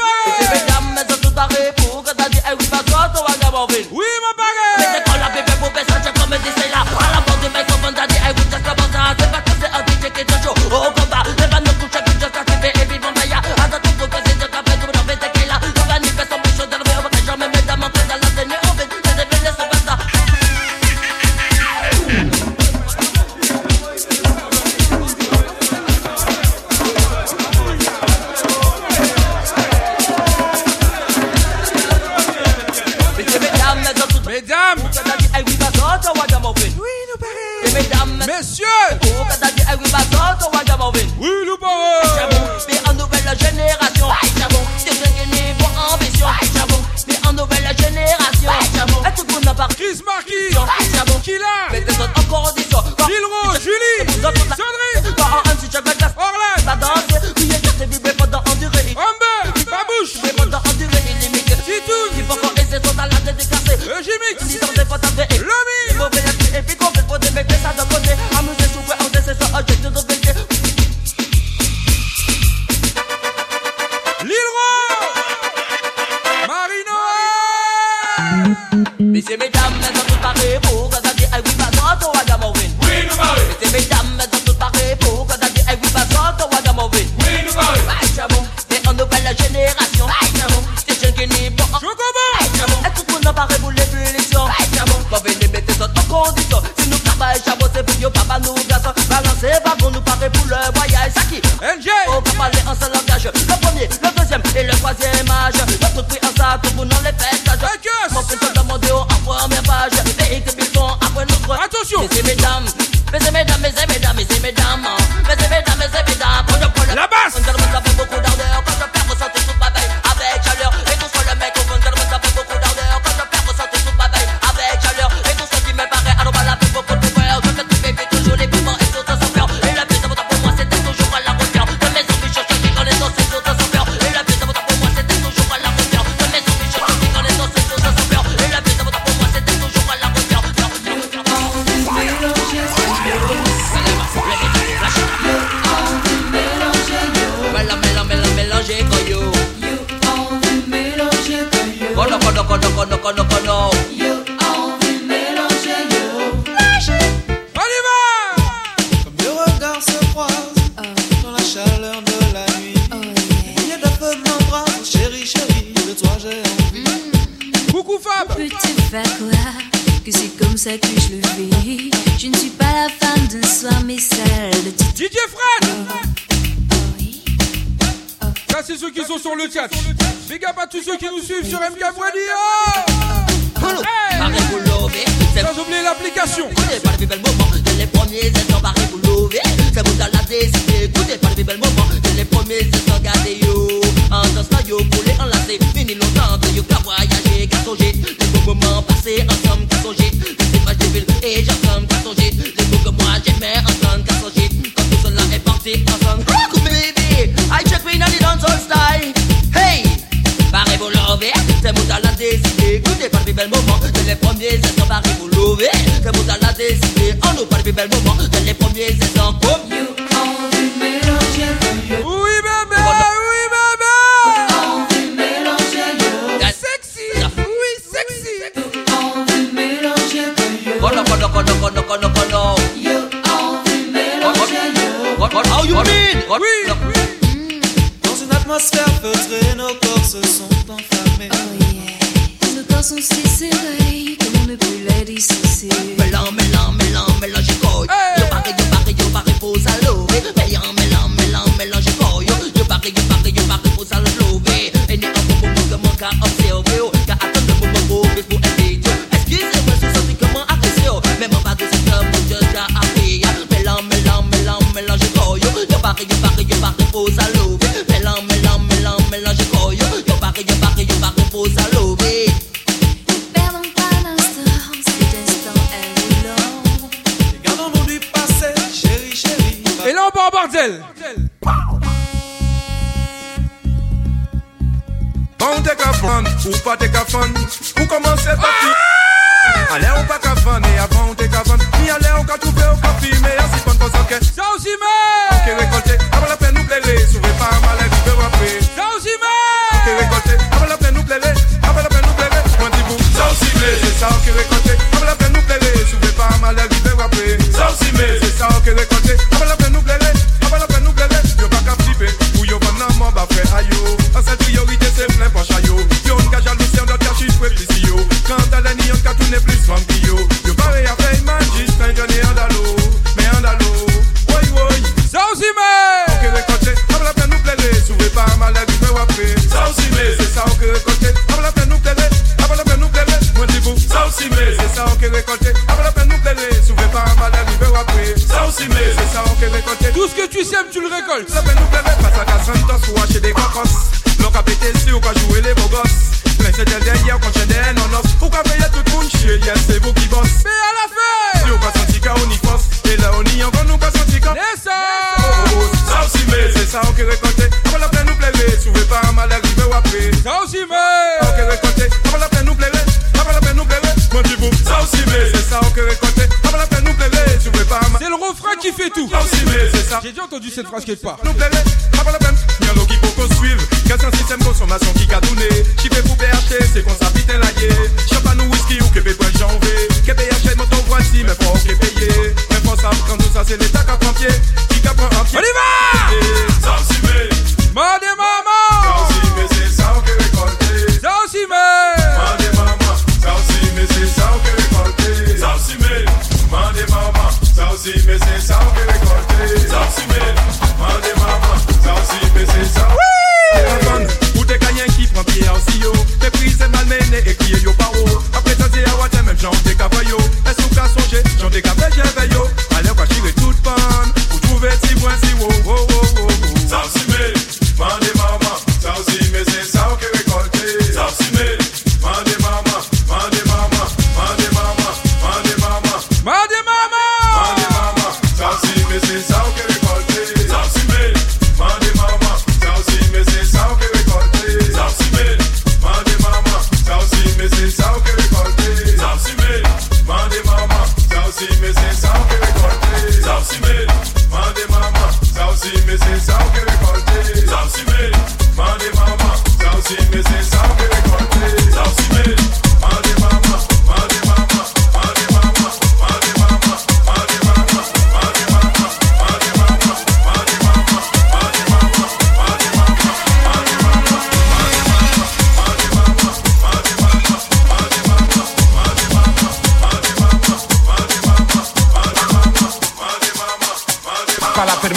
[370.01, 371.17] J'ai déjà entendu cette phrase quelque part.
[371.25, 372.35] Nous plaît, pas la peine.
[372.61, 373.59] Il y a qui faut qu'on suive.
[373.85, 375.39] Qu'est-ce un système consommation qui cadoune?
[375.77, 377.69] Qui fait vous BHT, c'est qu'on s'habite un laillé.
[378.09, 379.87] Champagne ou whisky ou que bébé j'en veux.
[380.05, 382.33] Que BHT, moto voici, mais faut qu'on payé.
[382.49, 384.27] Mais pour ça, quand tout ça, c'est l'état qu'à pied.
[384.69, 385.37] Qui qu'à prendre un pied.
[385.37, 386.08] On y va!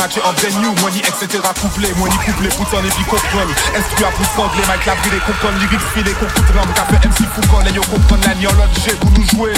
[0.02, 1.38] Matché en new, moi ni etc.
[1.60, 3.54] couplé, moi ni couplé, put en épi comprendre.
[3.76, 7.62] Instru à pouce anglais, Mike la brille, comprendre, lyrics filés, coûte rame, café MC Foucault,
[7.64, 9.52] les yo comprendre la l'autre j'ai pour nous jouer.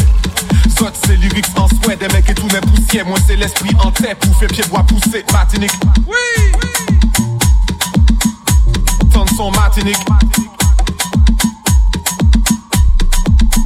[0.79, 3.91] Zot c'est lyrics en souhait, des mecs et tout n'est poussière, moi c'est l'esprit en
[3.91, 5.73] tête, pour faire pied bois pousser, Martinique.
[6.07, 6.53] Oui!
[9.13, 9.97] Ton son Martinique.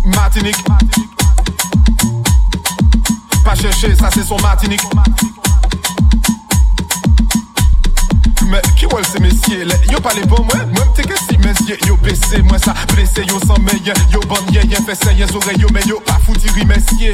[0.04, 0.64] Martinique.
[3.44, 4.82] Pas chercher, ça c'est son Martinique.
[8.98, 11.96] Ouais c'est messieurs là Yo pas les bons moi Moi m'te que si messieurs Yo
[11.98, 15.68] baissé moi ça blessé yo sans meilleur Yo bon yé yé ça yé oreilles yo
[15.72, 17.12] Mais yo pas foutu messieurs.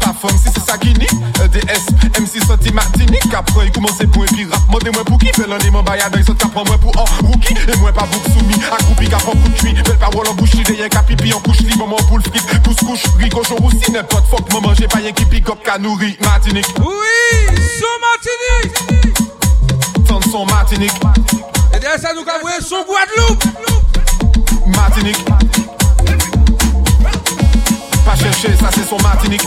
[0.00, 1.06] Pas fun si c'est ça qui nie
[1.44, 5.70] EDS MC sorti Martinique Après il commence pour un pirate Mandez-moi pour qui fait l'année
[5.70, 9.08] mon baillard Ils sont prend moi pour un rookie Et moi pas beaucoup soumis Accroupi
[9.08, 11.86] qu'à prend coup de Belle parole en bouche L'idée y'a qu'à pipi en couche libre
[11.86, 15.48] Mon poule frite Pousse couche Ricochon aussi N'importe fuck Maman j'ai pas y'a qui pick
[15.48, 16.66] up Qu'à nourrir Martinique.
[16.80, 18.95] Oui Sur Martinique
[20.36, 20.92] son Martinique.
[21.74, 23.44] Et derrière ça nous avons son Guadeloupe.
[24.66, 25.24] Martinique.
[28.04, 29.40] Pas chercher, ça c'est son Martinique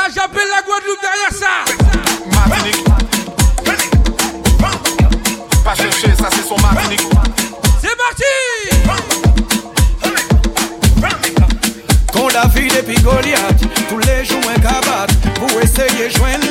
[0.00, 1.64] Là j'appelle la Guadeloupe derrière ça
[2.32, 2.84] Martinique
[5.62, 7.02] Pas chercher, ça c'est son Martinique
[7.82, 8.24] C'est parti
[12.14, 16.46] Quand David et Goliath, tous les jours un cabat pour essayer de joindre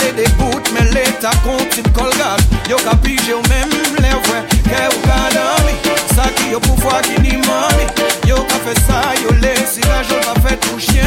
[0.00, 2.42] les déboutes, mais l'État continue colgate.
[2.68, 5.74] Yo capige au même les vrais, que ou kadami.
[6.14, 7.86] Ça qui yo pouvoir qui ni money.
[8.26, 11.02] Yo fait ça, yo laisse la joie pas fait tout chien,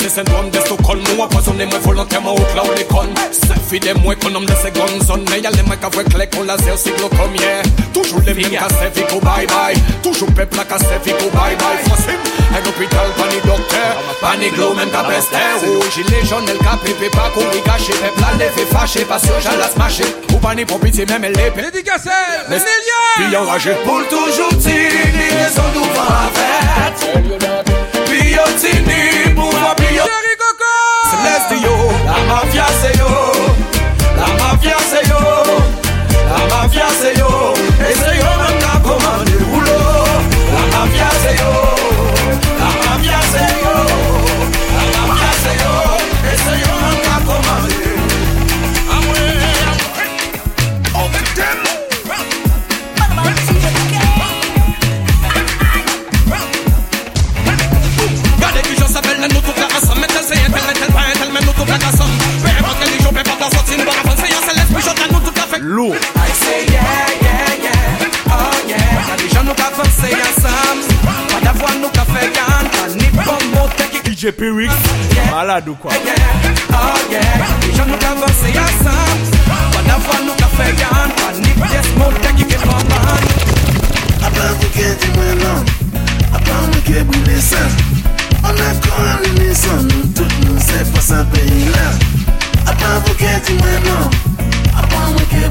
[0.00, 1.00] c'est syndrome de Stockholm.
[1.14, 2.34] Nous empoisonner moi volontairement
[2.88, 3.14] connes.
[3.32, 6.76] C'est fidèle moi économe de secondes Zone mais y'a les mecs avec clé qu'on laser
[7.38, 9.76] yeah Toujours les mêmes cassés Vico bye bye.
[10.02, 11.84] Toujours peuple à casser Vico bye bye.
[11.88, 12.18] Facile
[12.52, 15.36] Un hôpital pas ni docteur Pas ni glow même qu'à pester.
[15.66, 19.62] Oh gilet jaune cap pépé pas courir caché Peuple à lever fâché Pas sûr j'allais
[19.64, 22.10] se Ou pas ni Dédicacé
[23.36, 27.40] enragé pour toujours tirer les ondes devant la fête.
[28.30, 29.79] Yo
[31.20, 31.74] bless to you.
[32.08, 33.39] I'm a fiancé, yo.
[65.60, 65.98] Lourd.
[66.16, 69.04] I say yeah, yeah, yeah, oh yeah.
[69.04, 70.78] Sa dijan nou ka fonse yansam.
[71.04, 72.64] Pa davwan nou ka fe yan.
[72.72, 74.00] Pa ni pon mote ki...
[74.08, 74.72] DJ Pyrrhic,
[75.28, 75.92] malade ou kwa?
[76.00, 76.16] Yeah,
[76.72, 77.44] oh yeah.
[77.44, 79.20] Sa dijan nou ka fonse yansam.
[79.44, 81.12] Pa davwan nou ka fe yan.
[81.20, 83.22] Pa ni pon mote ki ke pon man.
[84.24, 85.62] Apan mwen ke di mwen lan.
[86.40, 87.68] Apan mwen ke bwile san.
[88.48, 89.84] On akon an lini san.
[89.92, 91.88] Nou tout nou se pa sa peyi la.
[92.64, 94.39] Apan mwen ke di mwen lan.
[95.06, 95.50] on ne que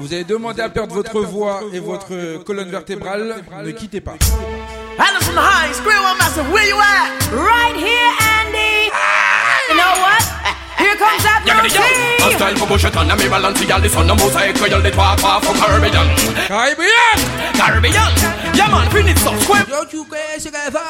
[0.00, 4.14] Vous avez demandé à perdre votre voix et votre colonne vertébrale, ne quittez pas.
[5.28, 6.50] Madison Hines, Grandma massive.
[6.50, 7.12] where you at?
[7.32, 8.88] Right here, Andy.
[9.68, 10.24] you know what?
[10.80, 12.24] Here comes that routine.
[12.24, 14.92] A style for Bushett and a me Balenciaga, the son of Mosaic, where you'll the
[14.92, 16.08] far far from Caribbean.
[16.48, 17.18] Caribbean!
[17.60, 18.12] Caribbean!
[18.56, 19.64] Yeah, man, finish some square.
[19.68, 20.80] Yo, you guys together.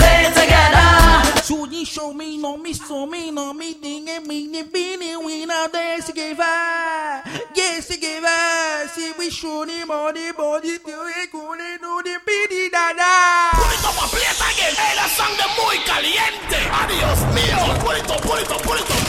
[0.00, 1.42] Play together.
[1.44, 5.24] So you show me, no me so me, no me, ding, me, ding, me, ding,
[5.24, 6.42] we now dance together.
[7.54, 7.61] Yeah
[9.02, 13.50] see we show the money, cool and the pity dada.
[13.54, 14.74] Pull it up a place again.
[14.78, 16.60] Hey, that song the muy caliente.
[16.70, 17.60] Adios mío.
[17.82, 19.02] Pull it up, pull it up, pull it up.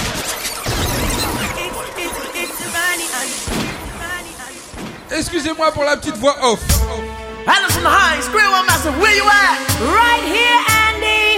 [5.12, 6.60] Excusez-moi pour la petite voix off.
[7.46, 7.84] Anderson
[9.00, 9.60] where you at?
[9.80, 11.38] Right here, Andy.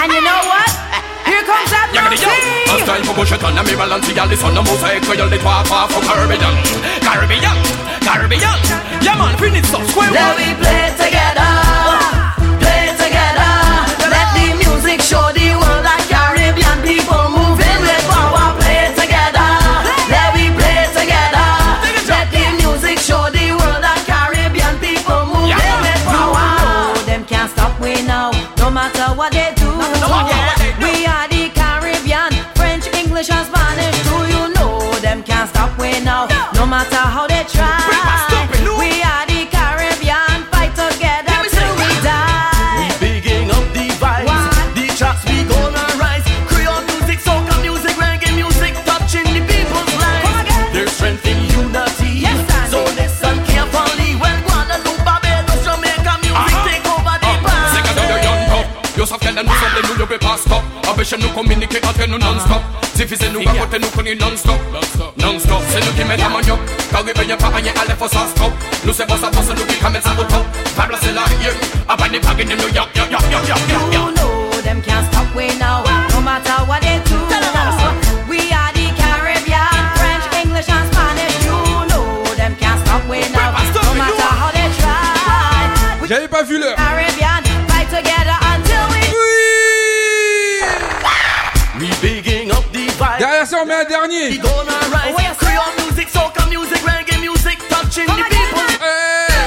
[0.00, 0.91] And you know what?
[1.26, 2.42] Here comes that Yeah, me the young.
[2.72, 4.08] A style for it on me balance.
[4.12, 5.04] Y'all listen to mosaic.
[5.06, 6.56] Y'all the twelve for Caribbean.
[7.02, 7.58] Caribbean.
[8.02, 8.58] Caribbean.
[9.02, 9.82] Yeah, man, finish up.
[9.90, 11.50] Square Let we play together,
[12.62, 13.50] play together.
[14.10, 15.41] Let the music show the
[35.92, 37.78] can't stop we now, no matter how they try?
[38.78, 42.88] We are the Caribbean, fight together till we die.
[43.00, 46.24] We bigging up the vibes, the tracks we gonna rise.
[46.48, 50.72] Creole music, soca music, reggae music, touching the people's lives.
[50.72, 52.24] There's strength in unity.
[52.70, 57.32] so listen carefully when Guadeloupe, Barbados, Jamaica music take over the
[57.72, 58.12] C'est quand band.
[58.14, 60.62] on young top Yo savent qu'elle nous semble nous lever pas stop
[60.92, 62.60] Empêchez nous communiquer entre nous non-stop.
[62.94, 64.60] Diffusez nous raconter nous connaît non-stop.
[65.16, 65.62] Non-stop.
[65.70, 66.58] C'est nous qui mettons manioc
[66.90, 68.52] Caribéen pas rien à l'effort ça stop
[68.84, 70.44] Nous c'est pas ça pour nous qui camène ça au top.
[70.76, 70.84] La
[71.24, 71.52] rien
[71.88, 75.06] Abba ni pas gagner nous yap yap yap yap yap yap You know them can't
[75.06, 75.82] stop we now,
[76.12, 77.16] no matter what they do.
[78.28, 81.44] We are the Caribbean, French, English, and Spanish.
[81.46, 86.06] You know them can't stop we now, no matter how they try.
[86.06, 86.76] J'avais pas vu l'heure.
[93.62, 93.62] Vibes.
[93.62, 94.30] Derrière ça, on met un dernier.
[94.30, 95.36] We gonna rise.
[95.38, 98.62] Creole music, soca music, reggae music, touching the people.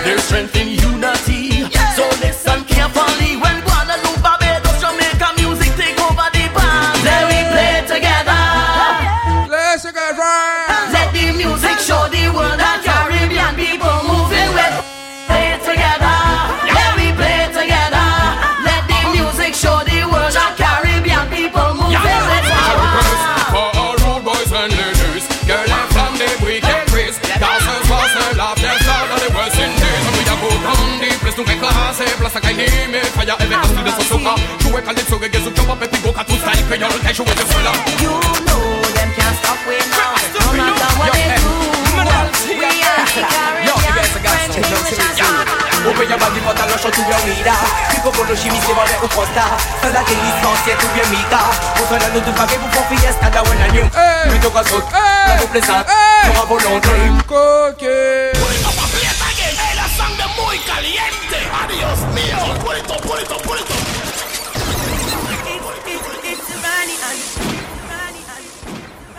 [0.04, 1.66] There's strength in unity.
[1.96, 3.38] So listen carefully
[32.36, 32.52] ça ah,
[38.04, 38.12] you
[38.44, 38.60] know
[38.92, 40.12] them can't stop we now
[40.44, 41.56] no matter what they do
[42.52, 42.76] we are
[43.16, 45.56] carrying yo yes i got some
[45.86, 47.54] Open your body for talent, tu bien mira
[47.92, 49.46] Pico con los chimis, lleva de un costa.
[49.82, 51.38] Sada que licencia, tu bien mica
[51.78, 53.86] Usa nous tu pagues pour faire fiesta Da buena new.
[54.32, 55.86] Me toca sol, me complaisant
[56.34, 56.90] Moi volonté
[57.28, 58.85] Coquet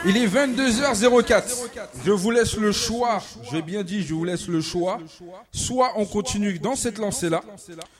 [0.08, 1.42] Il est 22h04.
[2.04, 3.20] Je vous laisse le choix.
[3.50, 5.00] J'ai bien dit, je vous laisse le choix.
[5.50, 7.42] Soit on continue dans cette lancée-là,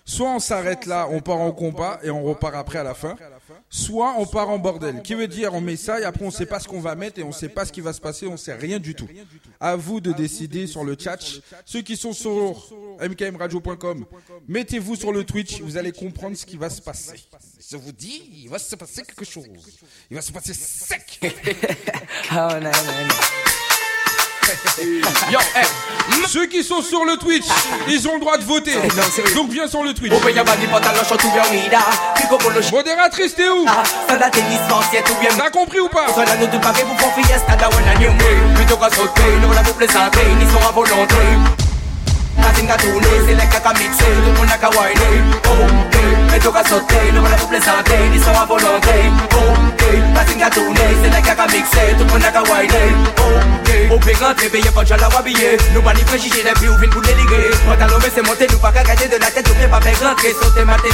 [0.05, 3.17] soit on s'arrête là, on part en combat et on repart après à la fin.
[3.69, 5.03] Soit on part en bordel.
[5.03, 7.19] Qui veut dire on met ça et après on sait pas ce qu'on va mettre
[7.19, 9.09] et on sait pas ce qui va se passer, on sait rien du tout.
[9.61, 11.19] À vous de décider sur le chat.
[11.65, 14.07] Ceux qui sont sur mkmradio.com,
[14.49, 17.17] mettez-vous sur le Twitch, vous allez comprendre ce qui va se passer.
[17.69, 19.47] Je vous dis, il va se passer quelque chose.
[20.11, 21.21] Il va se passer sec.
[22.33, 22.71] Oh non, non,
[25.33, 27.45] Yo, eh, Ceux qui sont sur le Twitch,
[27.89, 28.73] ils ont le droit de voter.
[29.35, 30.11] Donc viens sur le Twitch.
[32.73, 33.65] Modératrice, t'es où?
[35.21, 36.07] Bien T'as compris ou pas?
[42.53, 44.95] tinga tule Seleka kamixe, tout le monde a kawaii
[45.49, 48.97] Oh, Okay, et toka sauter Nous voilà pour plaisanter, ils sont à volonté
[49.33, 51.35] Oh, eh, la tinga tule Seleka
[56.65, 57.51] le vin pour délirer.
[57.67, 60.91] Pantalon baissé, monter, nous pas de la tête Ou bien pas faire rentrer, sauter, mater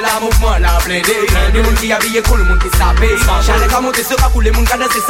[0.00, 1.16] la mouvement, la blindé
[1.52, 3.08] Des mouns qui habillé, cool, le monde qui sapé
[3.46, 5.00] Chalet qu'à monter, sera pour les mouns qu'à danser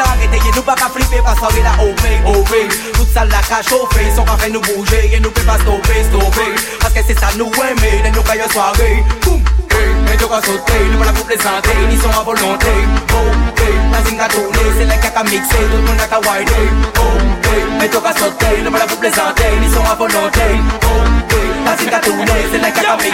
[1.62, 2.50] la OP, OP
[2.94, 4.06] Toute salle la cache, au fait,
[5.12, 6.46] ils nou pe pa stopè, stopè
[6.82, 8.90] Paske se sa nou eme, den nou kayo soare
[9.24, 9.40] Boum,
[9.72, 11.14] hey, men yo sote Nou pa la
[11.88, 12.74] ni son a volonté.
[13.14, 14.28] Oh, hey, la zinga a
[14.76, 17.18] Se lè kè ka mikse, tout a ka Oh,
[17.48, 18.86] hey, men yo sote Nou pa la
[19.60, 20.48] ni son a volonté.
[20.90, 21.21] Oh,
[21.64, 23.12] Kansi gato nou e se like a kabik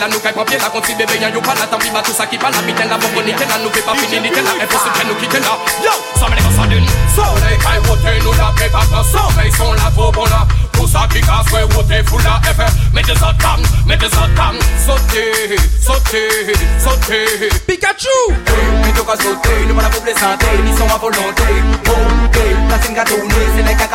[0.00, 2.38] la nou kay papye La konti bebe yon yon pala Tambi ba tout sa ki
[2.38, 5.06] pala Biten la bon bonite la nou pe pa fini nite la E fosil pen
[5.08, 5.54] nou la
[5.84, 9.76] Yo, sa mene konsa din Soleil kay wote nou la pe pa plan Soleil son
[9.76, 13.60] la tro bon la Tout sa ki kaswe wote fou la efe Mete sa tam,
[13.86, 15.26] mete sa tam Sote,
[15.84, 16.24] sote,
[16.80, 17.20] sote
[17.66, 18.16] Pikachu!
[18.48, 21.48] Hey, ka sote, nou pa la pou plesante Ni son a volante,
[21.92, 22.20] oh,
[22.70, 23.90] La sen gato nou e se like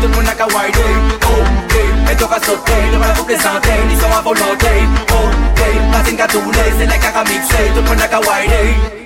[0.00, 1.76] Tout man like a wine ok
[2.10, 4.66] Elle t'aura sauté, le mal coupe les antennes, ils sont à volonté
[5.10, 5.60] Ok,
[5.92, 9.00] patine à tourner, c'est la caramixée, te prends la kawaii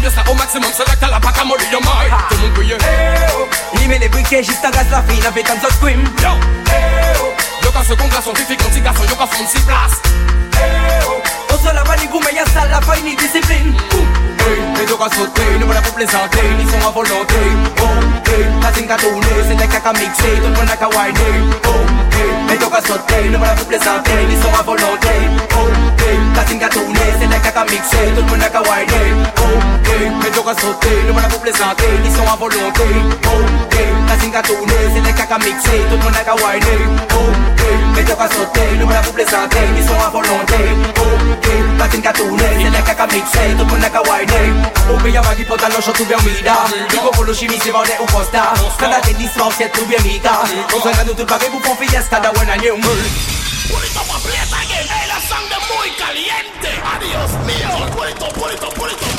[0.00, 2.36] de ça au maximum, c'est là que t'as la bac à molly, yo my Tout
[2.36, 2.78] le monde brille, hey
[3.38, 6.28] oh, met les briquets, juste en la fille, avec un autre scream Yo,
[6.72, 9.60] hey oh Yo qu'en second garçon, tu fais quand tu garçon, yo qu'en fond, si
[9.60, 10.00] place
[10.56, 11.20] Hey oh
[11.52, 13.74] On se lave à l'égout, mais y'a ça, la faille, ni discipline
[14.74, 17.42] Mais tu vas sauter, nous voilà pour plaisanter, ils sont à volonté.
[17.80, 18.30] Ok,
[18.62, 21.36] la scène gâteau, c'est les caca mixé, tout le monde a qu'à wider.
[21.66, 22.16] Ok,
[22.48, 25.14] mais tu vas sauter, nous voilà pour plaisanter, ils sont à volonté.
[25.54, 26.02] Ok,
[26.34, 26.80] la scène gâteau,
[27.20, 29.08] c'est les caca mixé, tout le monde a qu'à wider.
[29.36, 29.88] Ok,
[30.22, 32.88] mais tu vas sauter, nous voilà pour plaisanter, ils sont à volonté.
[33.24, 33.76] Ok,
[34.20, 36.82] ting a tourne C'est les caca mixés, tout le monde a qu'à whiner
[37.16, 37.62] Ok,
[37.94, 40.60] mais pas sauté, nous m'en a vous plaisanter Ils sont à volonté
[41.00, 44.52] Ok, pas ting a tourne les caca mixés, tout le monde a qu'à whiner
[44.92, 46.56] Ok, y'a magi pota lo shot tu bien mida
[46.90, 50.42] Digo con lo shimisi va de un costa Cada tenis va se tu bien mica
[50.74, 52.76] Os han ganado tu pague bufón fiesta da buena new
[53.70, 56.70] Pulito pa' pleta que es la sangre muy caliente.
[56.92, 57.86] Adiós mío.
[57.94, 59.09] Pulito, pulito, pulito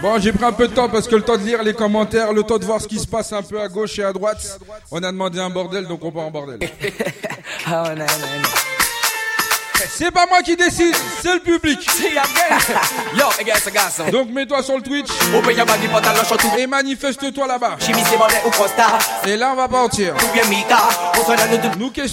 [0.00, 2.32] Bon, j'ai pris un peu de temps parce que le temps de lire les commentaires,
[2.32, 4.58] le temps de voir ce qui se passe un peu à gauche et à droite.
[4.92, 6.58] On a demandé un bordel, donc on part en bordel.
[9.90, 11.78] C'est pas moi qui décide, c'est le public.
[14.12, 15.08] Donc mets-toi sur le Twitch
[16.58, 17.76] et manifeste-toi là-bas.
[19.26, 20.14] Et là, on va partir.
[21.78, 22.06] Nous que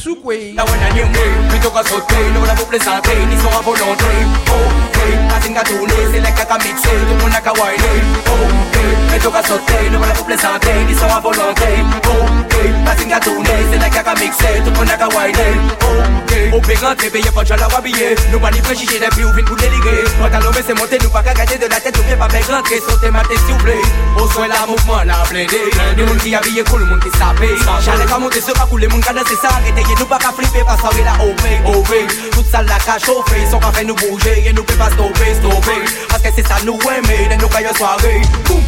[5.40, 8.00] pour ils sont c'est les caca tout le monde a qu'à wider.
[8.28, 8.78] Ok,
[9.12, 11.64] mais tu vas sauter, nous voilà pour plaisanter, ils sont à volonté.
[12.06, 12.56] Ok,
[12.98, 13.32] scène gâteau,
[13.72, 15.08] c'est les caca mixé, tout le monde a qu'à.
[15.08, 18.16] Ok, au pérant, t'es payé pas de la habillé.
[18.32, 20.04] Nous pas les préjugés des plus ou pour déléguer.
[20.20, 22.56] Pantalon, mais c'est monté, nous pas qu'à garder de la tête, ou bien pas faire
[22.56, 23.82] rentrer, sauter ma tête, s'il vous plaît.
[24.18, 25.60] Au soin, la mouvement, la blindé.
[25.98, 27.50] Le monde qui habillé, cool, le monde qui sapé.
[27.82, 30.18] J'allais pas monter sur la coule, le monde qui a dansé ça, arrêtez, nous pas
[30.18, 31.92] qu'à flipper, pas ça, la OP, OP.
[32.32, 35.82] Toute ça, la qu'à chauffer, son café nous bouger, et nous peut pas stopper, stopper.
[36.10, 38.22] Parce que c'est ça, nous aimer, et nous caille soirée.
[38.46, 38.64] Boum,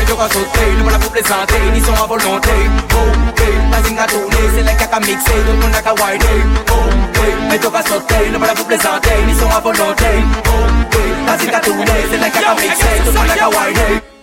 [0.00, 2.50] et tu vas sauter, nous voilà pour plaisanter, ils sont à volonté.
[2.94, 6.40] Ok, la zinga tourner, c'est les caca mixé, tout le monde a qu'à wider.
[6.70, 10.12] Ok, et tu vas sauter, nous voilà pour plaisanter, ils sont à volonté.
[10.46, 14.11] Ok, la zinga tourner, c'est les caca mixé, tout le monde a qu'à wider.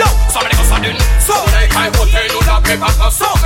[0.00, 3.38] Yo, sa mene kasa din So mene kay wote nou la pe pata up,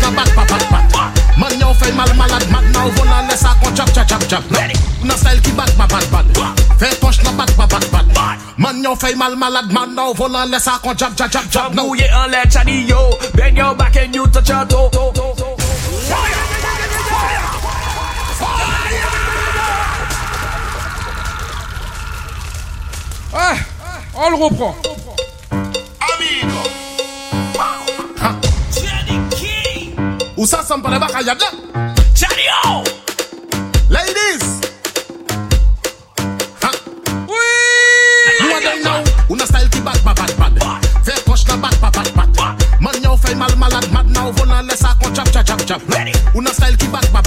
[0.00, 1.19] up, up, up up, up, up up, Una style
[1.90, 4.42] style mal malade Maintenant volant laisse à con chap chap chap chap
[5.02, 6.24] Nan style ki bat ma bat bat
[6.78, 10.68] Fais poche na bat ma bat bat Man yo fay mal malade Maintenant volant laisse
[10.68, 12.96] à con chap chap chap chap Mouillé en l'air chadi yo.
[13.34, 14.90] Bend your back and you touch your toe.
[23.32, 23.54] Ah,
[24.14, 24.74] on le reprend.
[25.52, 26.79] Amigo.
[30.46, 31.50] Sa sam pa de baka yad la
[32.14, 32.82] Chadi yo.
[33.88, 34.60] Ladies.
[36.62, 36.70] Ha.
[38.40, 40.82] You a them now Una style ki bad, bad, bad, bad.
[41.04, 42.56] Fè poch na bad, bad, bad, bad.
[42.80, 44.32] Man yo fè mal malad, mad now.
[44.32, 45.82] Volan lè sa kon chap, chap, chap, chap
[46.34, 47.19] Una style ki bad, bad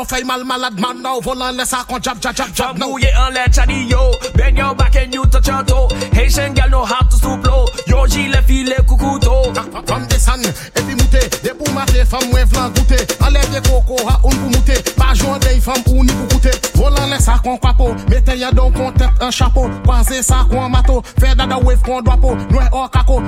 [0.00, 2.78] Man yo fè mal malad, mad now Volan lè sa kon chap, chap, chap, chap
[2.78, 4.12] now Mouillé en l'air, Chadi yo.
[4.34, 5.88] Bend your back and you touch your toe.
[6.12, 7.66] Haitian girl know how to stoop low.
[7.86, 9.52] Yo gilet filet kukuto.
[9.86, 10.40] Fam desan,
[10.74, 14.78] epi moute De pou mate, fam mwen vlan goute Alevye koko ha un pou moute
[14.96, 18.52] Pa jwan dey fam ou ni pou koute Volan lè sa kon kwapo Mete ya
[18.56, 22.68] don kon tet an chapo Kwaze sa kon mato Fè dada wave kon dwapo Noue
[22.72, 23.20] or kako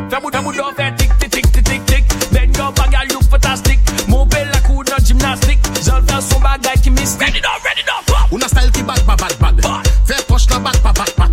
[0.42, 2.04] bout, don't faire tic, tic, tic, tic, tic, tic.
[2.32, 3.78] Bend your back, girl, look fantastic.
[4.08, 4.31] Move
[5.02, 9.02] gymnastik son bagay ki mistik Ready now, ready now, pop Ou nan style ki bad
[9.06, 9.56] pa bad bad
[10.06, 11.32] Fè poch nan bad pa bad bad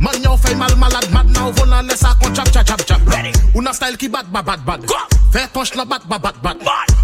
[0.00, 2.80] Man yon fè mal malad mad Nan ou von nan lesa kon chap chap chap
[2.88, 3.00] chap
[3.54, 4.84] Ou nan style ki bad pa bad bad
[5.32, 6.56] Fè poch nan bad pa bad bad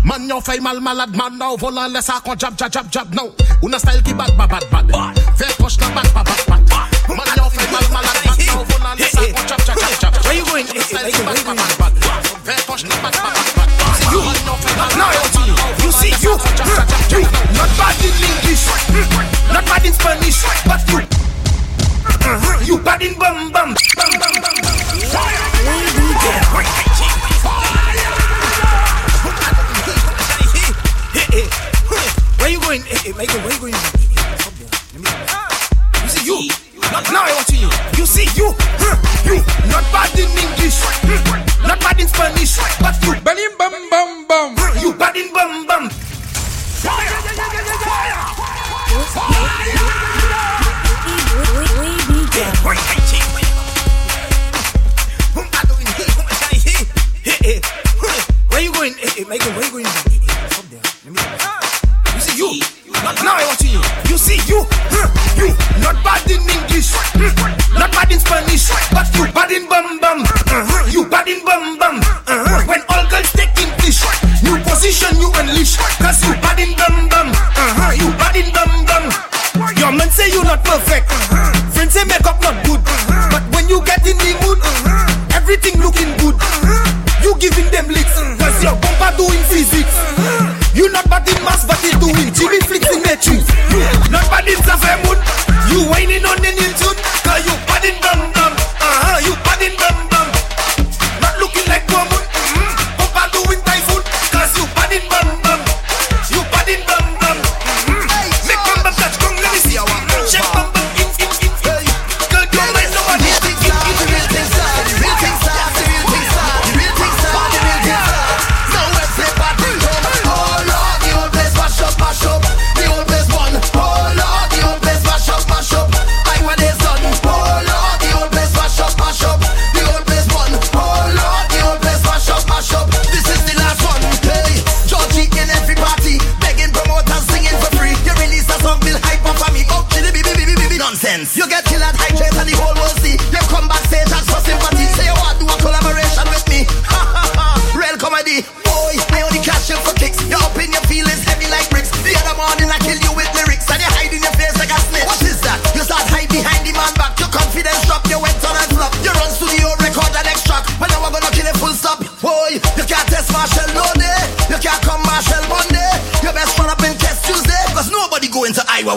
[0.05, 2.91] Man yon fè mal malad mad Nan ou von nan lesa kon chap chap chap
[2.91, 3.07] chap
[3.62, 4.87] Ou nan style ki bad pa bad bad
[5.37, 6.62] Fè poch nan bad pa bad bad
[7.12, 10.01] Man yon fè mal malad mad Nan ou von nan lesa kon chap chap chap
[10.01, 10.67] chap Where you going?
[10.67, 11.27] Where you going?
[11.27, 11.57] Where you going?
[16.22, 16.38] You
[17.11, 17.22] you,
[17.57, 18.66] not bad in English,
[19.52, 21.00] not bad in Spanish, but you,
[22.66, 24.57] you bad in bum bum, bum bum bum.
[32.38, 32.82] Where you going?
[32.82, 33.74] Hey, hey, Michael, where you going?
[36.02, 36.38] You see you.
[37.11, 37.68] Now I want you.
[37.98, 38.54] You see you.
[39.26, 40.78] You not bad in English.
[41.66, 42.57] Not bad in Spanish.
[42.78, 43.14] But you.
[43.26, 44.54] Balim bam bam bam.
[44.80, 45.90] You bad in bum bum.
[57.47, 58.95] Where you going?
[58.99, 59.87] Hey, hey, Michael, where you going?
[59.87, 60.83] Up there.
[61.07, 61.23] Let me.
[62.18, 62.59] You see you.
[63.23, 63.79] Now I want you.
[64.11, 64.67] You see you.
[65.39, 66.91] You not bad in English.
[67.14, 68.67] hmm, Not bad in Spanish.
[68.91, 70.27] But you bad in bum bum.
[70.27, 72.03] Uh-huh, You bad in bum bum.
[72.03, 72.67] Uh-huh.
[72.67, 74.03] When all girls take English,
[74.43, 75.79] new position you unleash.
[76.03, 77.31] Cause you bad in bum bum.
[77.31, 77.95] Uh-huh.
[77.95, 79.07] You bad in bum bum.
[79.79, 81.07] Your man say you not perfect.
[81.79, 82.59] Friends say makeup not
[87.38, 88.17] Giving them licks.
[88.41, 89.92] Cause your bumper doing physics.
[90.75, 93.45] You not bad in mass, but you doing Jimmy flicks in matrix.
[94.11, 94.57] Not bad in
[95.04, 95.21] mood.
[95.68, 96.66] You whining on the new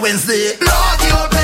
[0.01, 0.57] Wednesday.
[0.61, 1.38] Lord,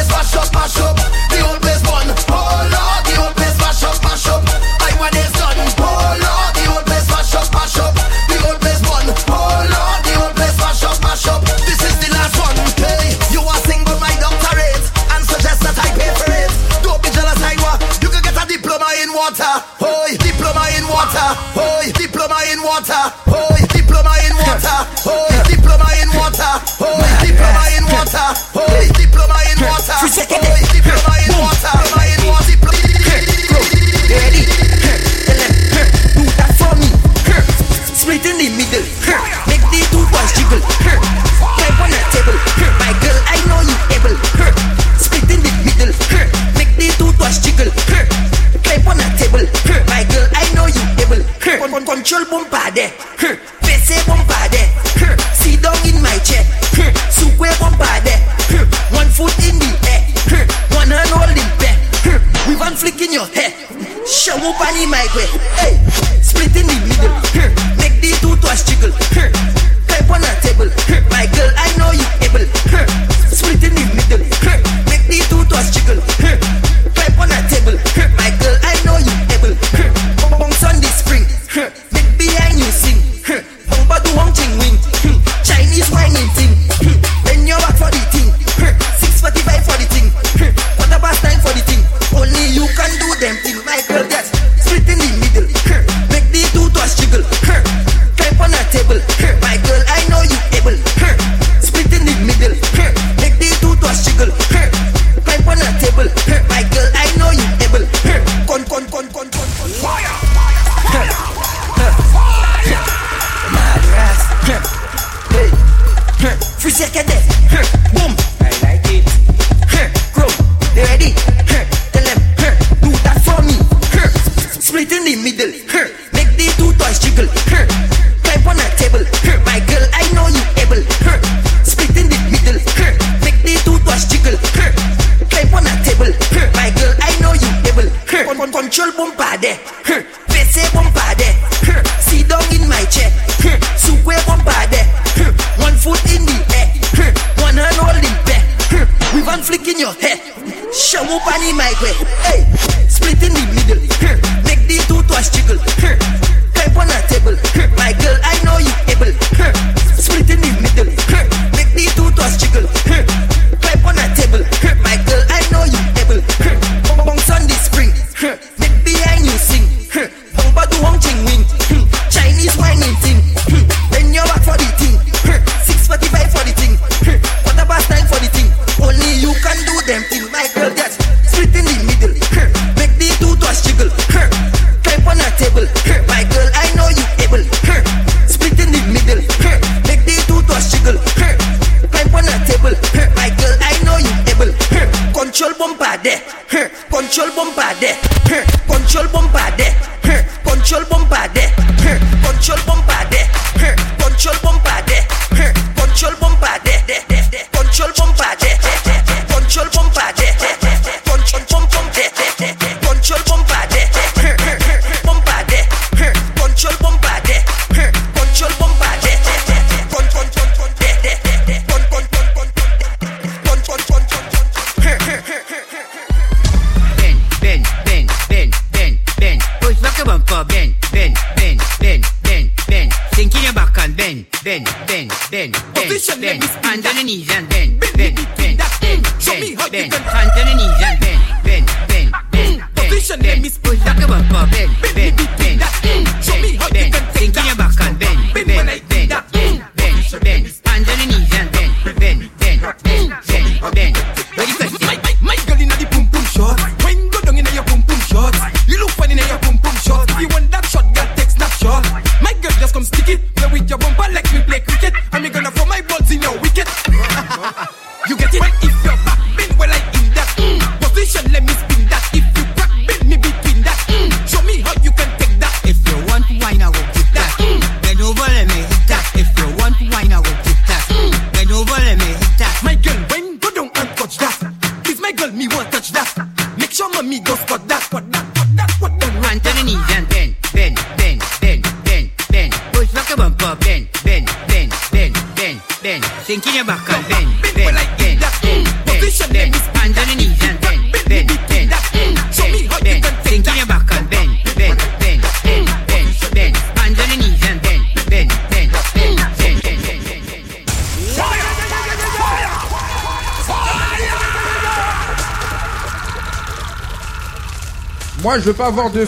[318.46, 319.08] je veux pas avoir de.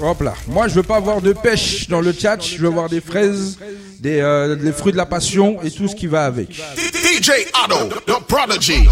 [0.00, 0.34] Hop là.
[0.46, 2.40] Moi, je veux pas avoir de pêche dans le chat.
[2.40, 3.58] Je veux avoir des fraises,
[3.98, 6.52] des, euh, fruits de la passion et tout ce qui va avec.
[6.52, 7.30] DJ
[7.64, 8.86] Otto, the prodigy.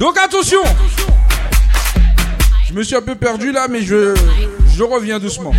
[0.00, 0.58] Donc attention.
[2.68, 4.16] Je me suis un peu perdu là, mais je,
[4.76, 5.52] je reviens doucement.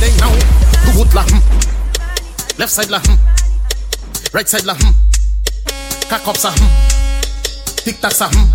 [0.00, 0.32] ding now.
[0.94, 1.40] Who la hmm.
[2.58, 3.16] Left side la hmm.
[4.32, 4.92] Right side la hmm.
[6.08, 6.68] Cock up sa hmm.
[7.84, 8.46] Tic tac sa hmm.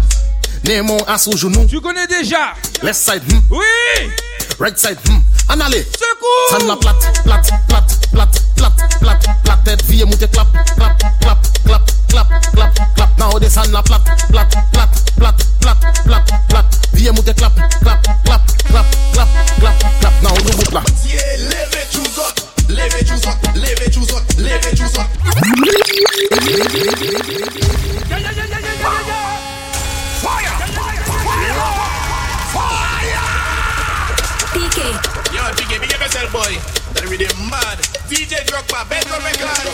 [0.65, 1.65] Némon à sous genou.
[1.68, 2.53] Tu connais déjà.
[2.82, 3.41] Left side hmm.
[3.52, 4.11] Oui.
[4.60, 5.22] Right side hmm.
[5.49, 5.60] En.
[5.70, 6.49] Secours.
[6.49, 10.99] San la plate, plate, plate, plate clap, clap, clap, Tête vier moet je klap, klap,
[11.19, 16.23] clap, clap, clap, clap, klap Nou de san na plat, plat, plat, plat, plat, plat,
[16.49, 18.03] plat Vier moet clap, clap!
[18.03, 19.27] klap, klap, klap, klap,
[19.60, 21.88] klap, klap Nou de plat Yeah, yeah, yeah,
[22.69, 23.23] yeah, yeah, yeah, yeah
[30.23, 30.53] Fire!
[30.84, 31.44] Fire!
[32.53, 33.23] Fire!
[34.53, 34.77] PK
[35.34, 35.73] Yo, PK,
[36.31, 36.57] boy.
[36.94, 37.93] That be the mad.
[38.14, 39.73] DJ Drogba, Bedroom Records.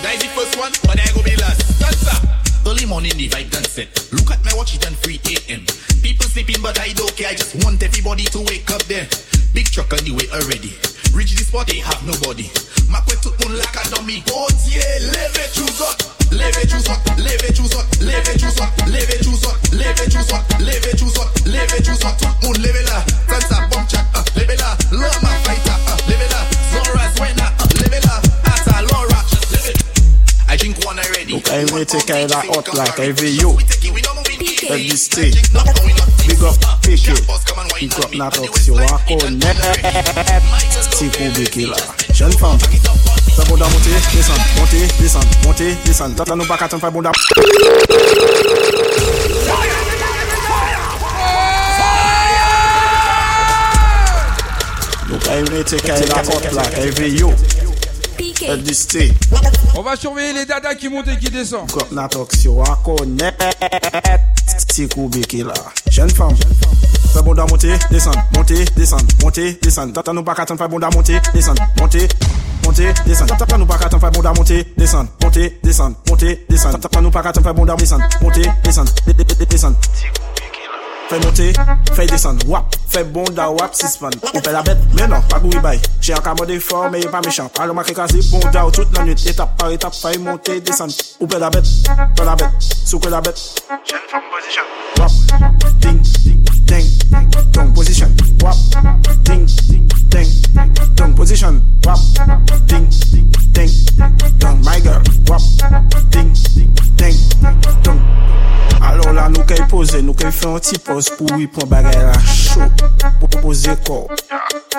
[0.00, 1.60] That is the first one, but I go be last.
[2.08, 2.24] Up.
[2.64, 3.92] Early morning, the vibe done set.
[4.16, 5.68] Look at my watch, it done 3 a.m.
[6.00, 7.28] People sleeping, but I don't care.
[7.28, 9.04] I just want everybody to wake up there.
[9.52, 10.72] Big truck on the way already.
[11.12, 12.48] Reach the spot, they have nobody.
[12.88, 14.24] Makwe tout moun like a dummy.
[14.32, 14.80] Oh yeah,
[15.12, 16.00] leve choose up.
[16.32, 20.96] Leve choose up, leve choose up, leve choose up, leve up, leve choose up, leve
[20.96, 20.99] choose
[31.50, 33.58] Ay mete kay la hot like Ay veyo
[34.70, 35.34] Every state
[36.26, 37.10] Big up peke
[37.80, 39.58] Big up natoks yo akon net
[40.94, 41.76] Sikou beke la
[42.14, 42.54] Jen fam
[43.34, 47.10] Sa bonda monte, desan, monte, desan, monte, desan Zat la nou baka ten fay bonda
[55.10, 57.34] Nou kay mete kay la hot like Ay veyo
[58.72, 59.12] Stay.
[59.76, 61.70] On va surveiller les dadas qui montent et qui descendent.
[65.90, 66.36] Jeune femme.
[67.12, 70.78] Fè bon da monte, descend, monte, descend, monte, descend Tata nou pa katan fè bon
[70.78, 72.06] da monte, descend, monte,
[72.64, 76.78] monte, descend Tata nou pa katan fè bon da monte, descend, monte, descend, monte, descend
[76.78, 79.90] Tata nou pa katan fè bon da descend, monte, descend,
[81.10, 84.40] de- de- de- descend Fè monte, fè descend, wap Fè bon da wap, sispan Ou
[84.40, 87.20] fè la bet, men non, pa goui bay Che an ka mode fort, mais pas
[87.20, 87.50] méchant.
[87.58, 89.26] Alo ma kasi bon da ou toute la nuit.
[89.26, 91.64] Étape par étape, fè monte, descend Ou fè la bet,
[92.16, 92.50] fè la bet
[92.84, 93.34] Sou que la bet
[93.86, 94.62] Jeune femme position.
[94.98, 95.10] Wap,
[95.80, 96.00] ding,
[96.66, 98.08] ding, Tongue position.
[98.42, 98.56] Wap,
[99.24, 99.46] ding,
[100.10, 100.28] ding,
[100.96, 101.60] Tongue position.
[101.86, 101.98] Wap,
[102.66, 102.88] ding,
[103.52, 103.70] ding,
[104.38, 105.00] Tongue my girl.
[105.28, 105.40] Wap,
[106.10, 106.32] ding,
[106.96, 107.14] ding,
[107.82, 108.00] Tongue
[108.82, 111.96] Alors là, nous qu'elle poser, nous qu'elle fait un petit pause Pos pou wipon bagay
[111.96, 112.82] la chok
[113.20, 114.10] Po po pose kor.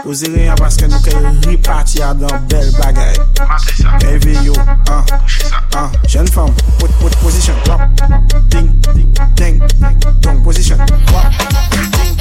[0.03, 1.15] Pose reyan paske nou ke
[1.48, 3.18] ripati a dan bel bagay.
[4.06, 4.53] Eve yo.
[4.93, 5.02] An,
[5.81, 8.06] an, jen fam Pot, pot, posisyon Wap,
[8.53, 9.65] ding, ding, ding
[10.22, 11.41] Dong, posisyon Wap,
[11.73, 12.20] ding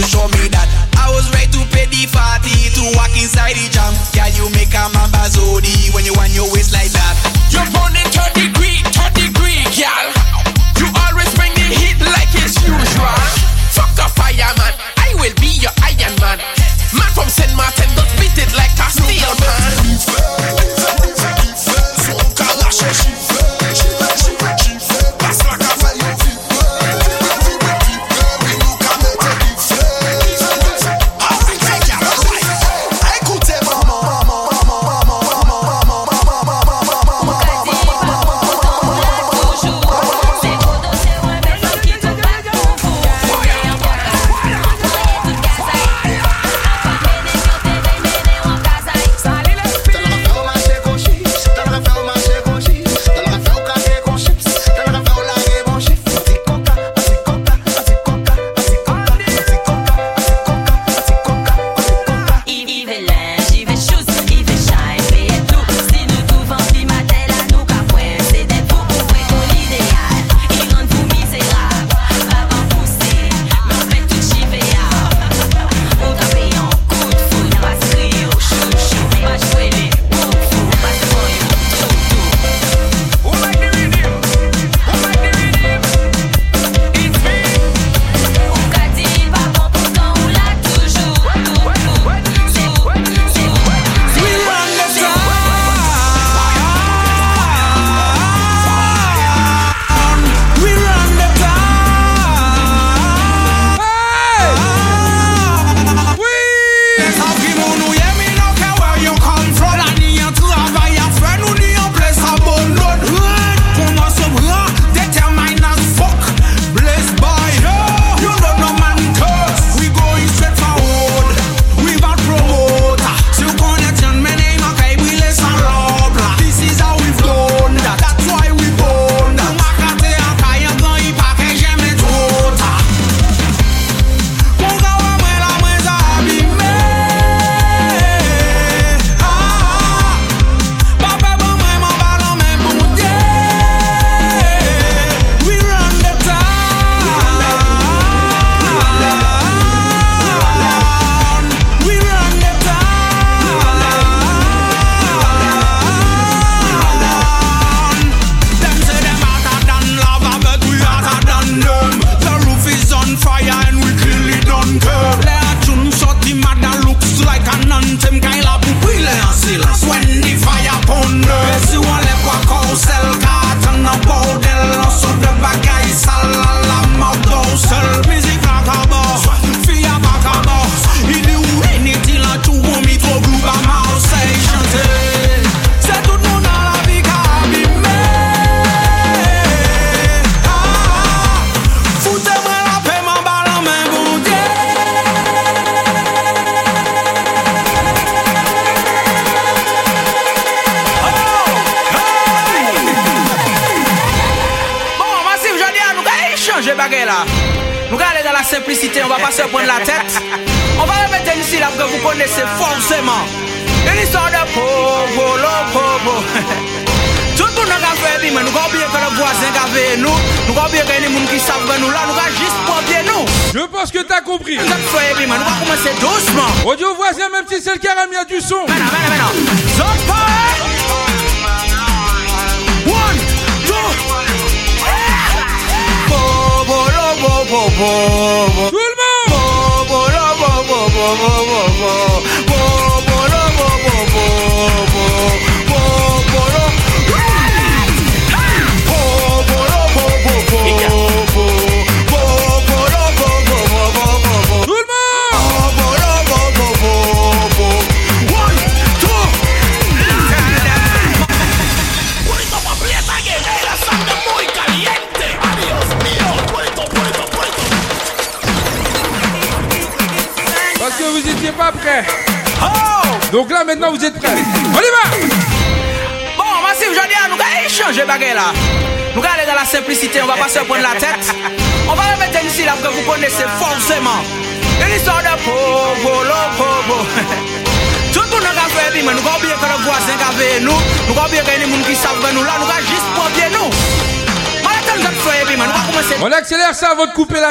[0.00, 0.64] you show me that?
[0.96, 3.92] I was ready to pay the 40 to walk inside the jam.
[4.16, 7.14] Can you make a man bazodi when you want your waist like that?
[7.52, 10.06] You're burning 30 third degree, third degree, girl.
[10.80, 13.20] You always bring the heat like it's usual.
[13.76, 16.59] Fuck a fireman, I will be your Iron Man.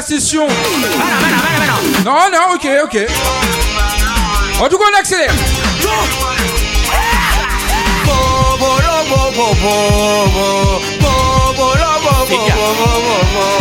[0.10, 0.48] session.
[2.04, 2.98] Non, non, ok, ok.
[4.60, 5.34] En tout cas, on accélère.
[12.28, 13.59] Fais gaffe.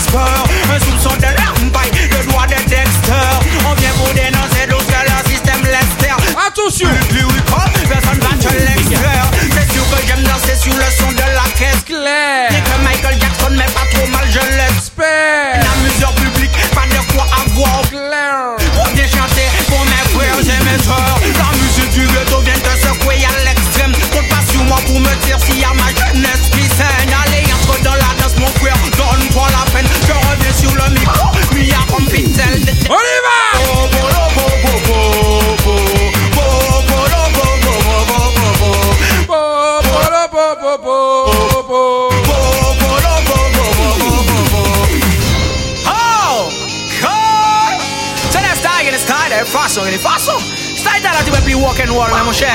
[0.00, 0.44] l'export
[0.74, 3.30] Un soupçon de l'arme paille, le droit de Dexter.
[3.68, 6.14] On vient vous dénoncer lorsque leur système lester.
[6.46, 6.88] Attention!
[7.08, 7.40] Plus, plus, oui,
[7.88, 9.30] personne va te l'extraire.
[9.52, 10.90] C'est sûr que j'aime danser sur le
[49.70, 50.40] fason gen di fason
[50.74, 52.50] Stay ta la ti we pli walk and roll nan mwen chè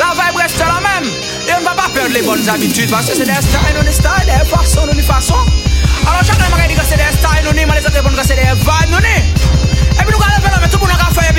[0.00, 1.06] La vibe reste la mèm
[1.46, 4.40] Yon va pa perd le bonnes habitudes Paske se de style nou ni style De
[4.50, 5.38] fason nou ni fason
[6.10, 8.18] Alon chak nan mwen gen di kase de style nou ni Man de zate bon
[8.18, 11.30] kase de vibe nou ni Epi nou ka le fenomen Tout pou nan ka fè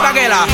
[0.00, 0.46] bagay la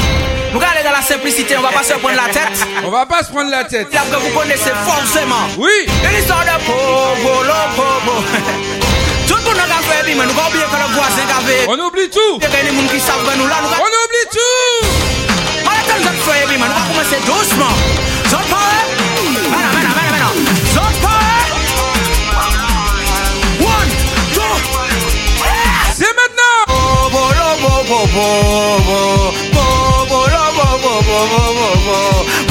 [0.53, 2.67] Nou gale da la simplicite, on va pas se prendre la tête.
[2.83, 3.89] On va pas se prendre la tête.
[3.93, 5.45] La que vous connaissez forcément.
[5.59, 5.69] Oui.
[5.87, 8.25] De l'histoire de Pogo, lo Pogo.
[9.29, 11.57] Tout pou nou ka fe bi men, nou ka oubliye ke nou voisin ka ve
[11.67, 12.39] On oublie tout.
[12.39, 14.87] Deke ni moun ki savre nou la, nou ka On oublie tout.
[15.67, 17.75] Mwen etan zot fe bi men, nou ka komanse douceman
[18.31, 18.79] Zot poe
[19.35, 20.31] Mena, mena, mena, mena
[20.71, 21.27] Zot poe
[23.67, 23.91] One,
[24.31, 24.95] two three.
[25.91, 26.59] C'est maintenant.
[26.71, 29.36] Pogo, lo Pogo, Pogo.
[31.09, 31.47] 我，我，
[31.87, 32.46] 我，我。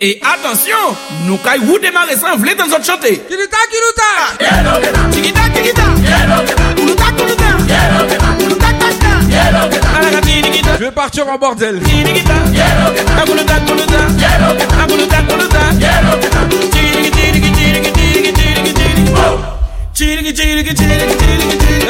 [0.00, 0.76] Et attention,
[1.26, 3.18] nous caillou démarrer sans vle dans notre chanter.
[3.18, 4.02] Kuluta kuluta.
[10.78, 11.80] Je vais partir en bordel.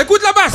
[0.00, 0.54] Écoute la basse.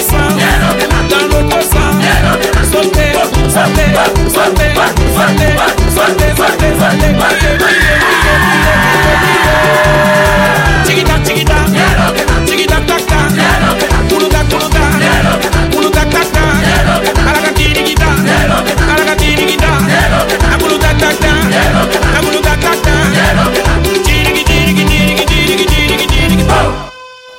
[0.00, 0.68] Yeah.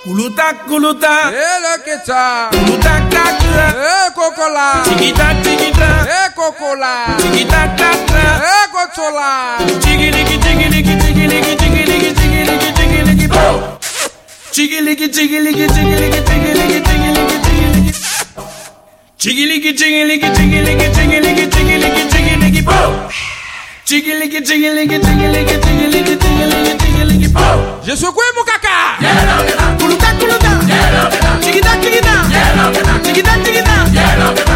[0.10, 2.50] Kuluta, kuluta, elekecha.
[2.52, 4.82] Kuluta, kata, e kokola.
[4.84, 6.94] Chigita, chigita, e kokola.
[7.22, 9.58] Chigita, kata, e kochola.
[9.84, 13.62] Chigiliki, chigiliki, chigiliki, chigiliki, chigiliki, chigiliki, boom.
[14.52, 17.94] Chigiliki, chigiliki, chigiliki, chigiliki, chigiliki, chigiliki.
[19.22, 22.94] Chigiliki, chigiliki, chigiliki, chigiliki, chigiliki, chigiliki, boom.
[23.86, 27.60] Chigiliki, chigiliki, chigiliki, chigiliki, chigiliki, chigiliki, boom.
[27.86, 28.70] Je suis quoi, mon caca?
[29.02, 29.99] Yeah, no,
[31.40, 32.28] Chiquita, chiquita.
[33.02, 33.86] Chiquita, chiquita.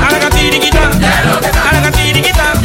[0.07, 0.89] Aragati, chiquita.
[1.69, 2.62] Aragati, chiquita.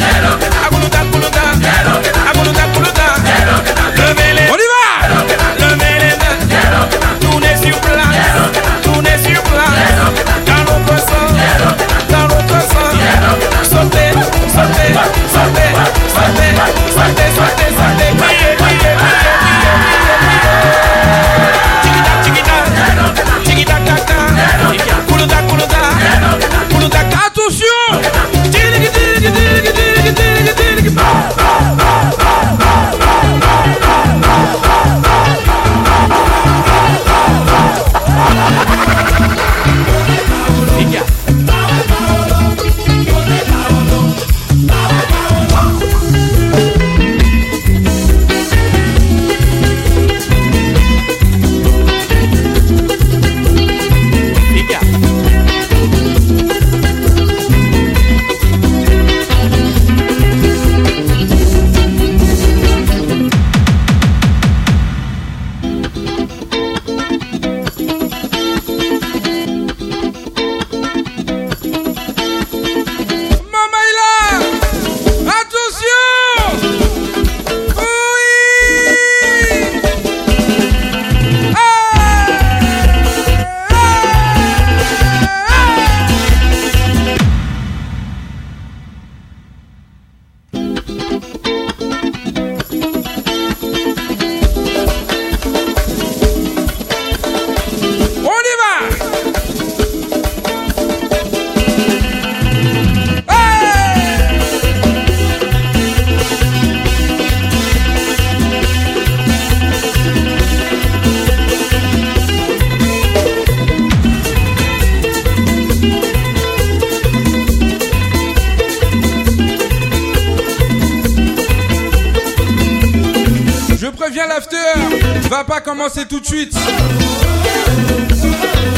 [125.29, 126.53] Va pas commencer tout de suite.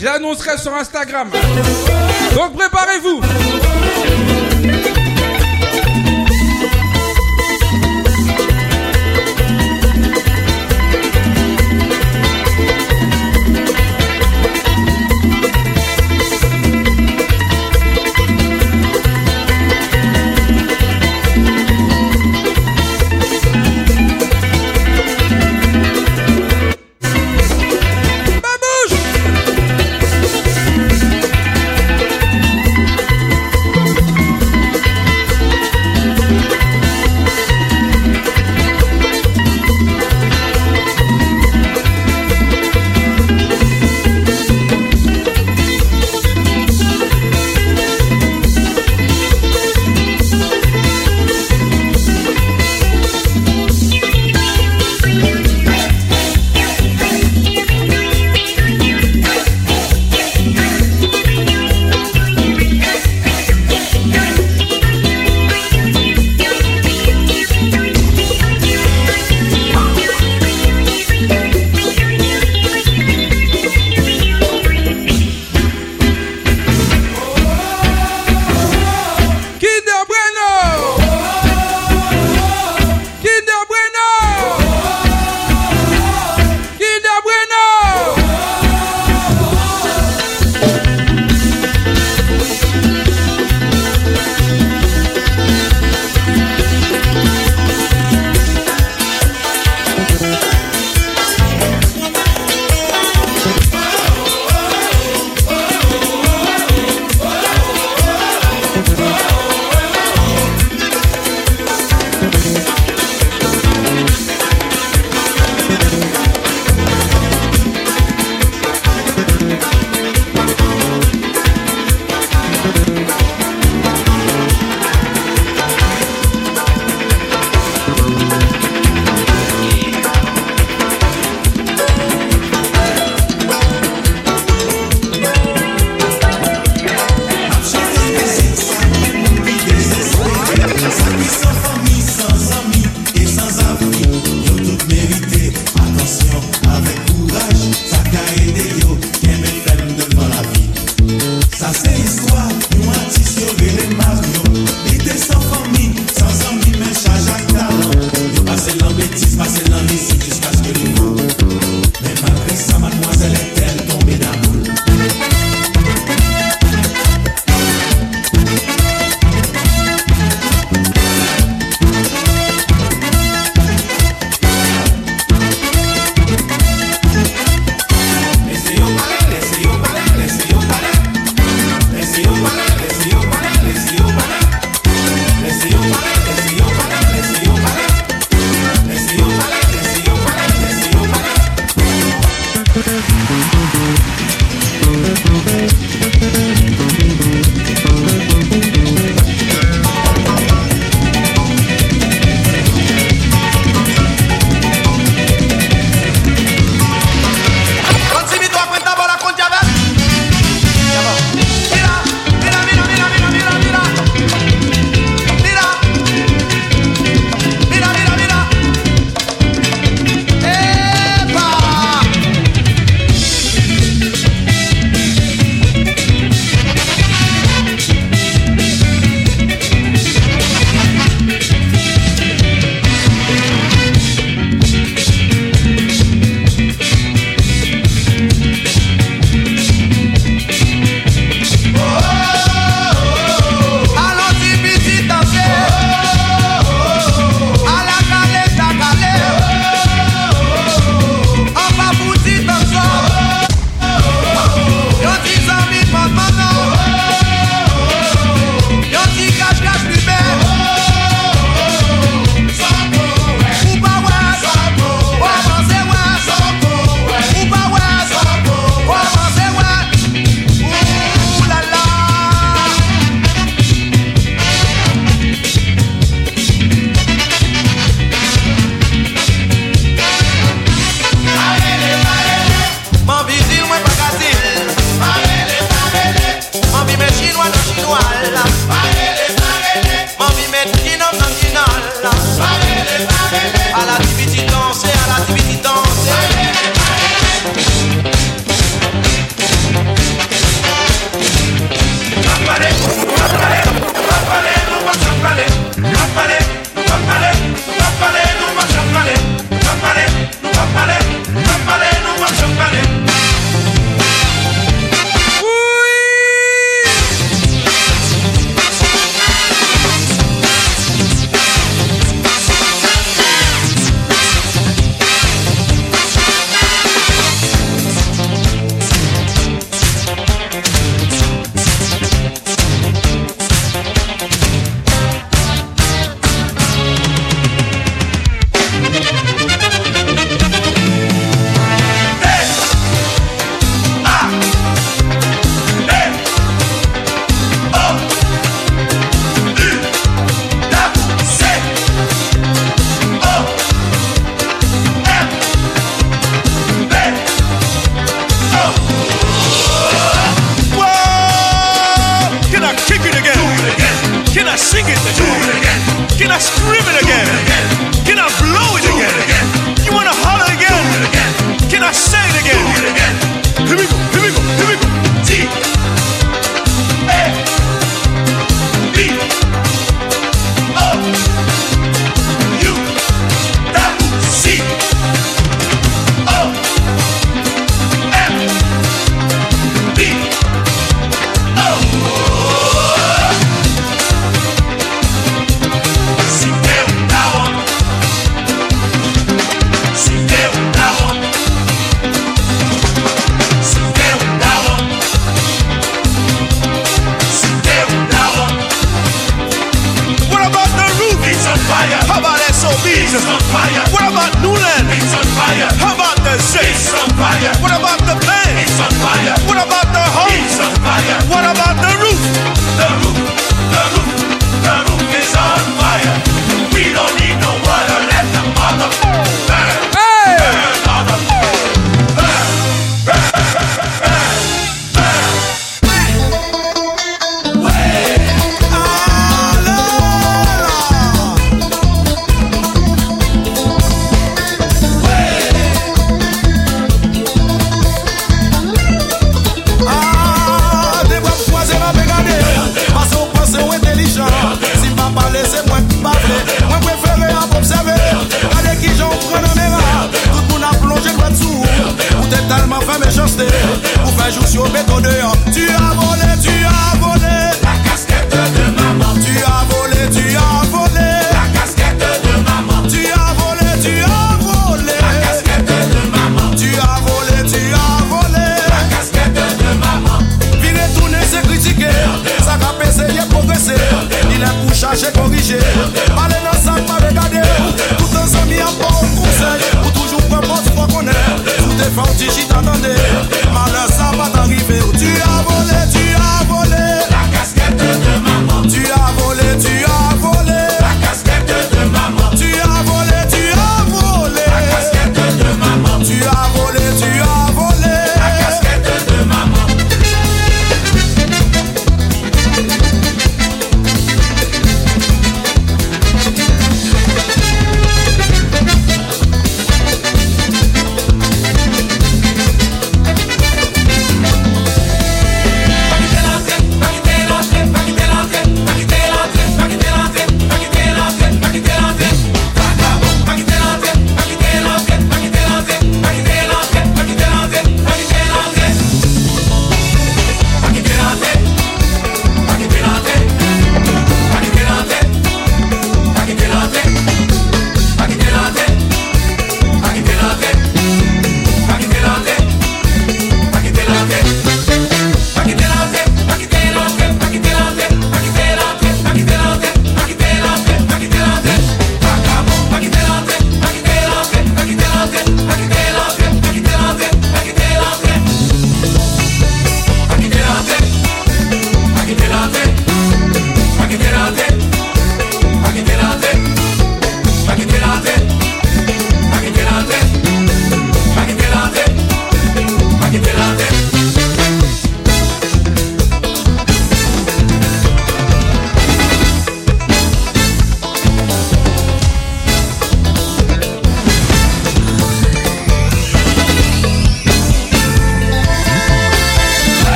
[0.00, 1.30] Je l'annoncerai sur Instagram.
[2.34, 3.20] Donc préparez-vous.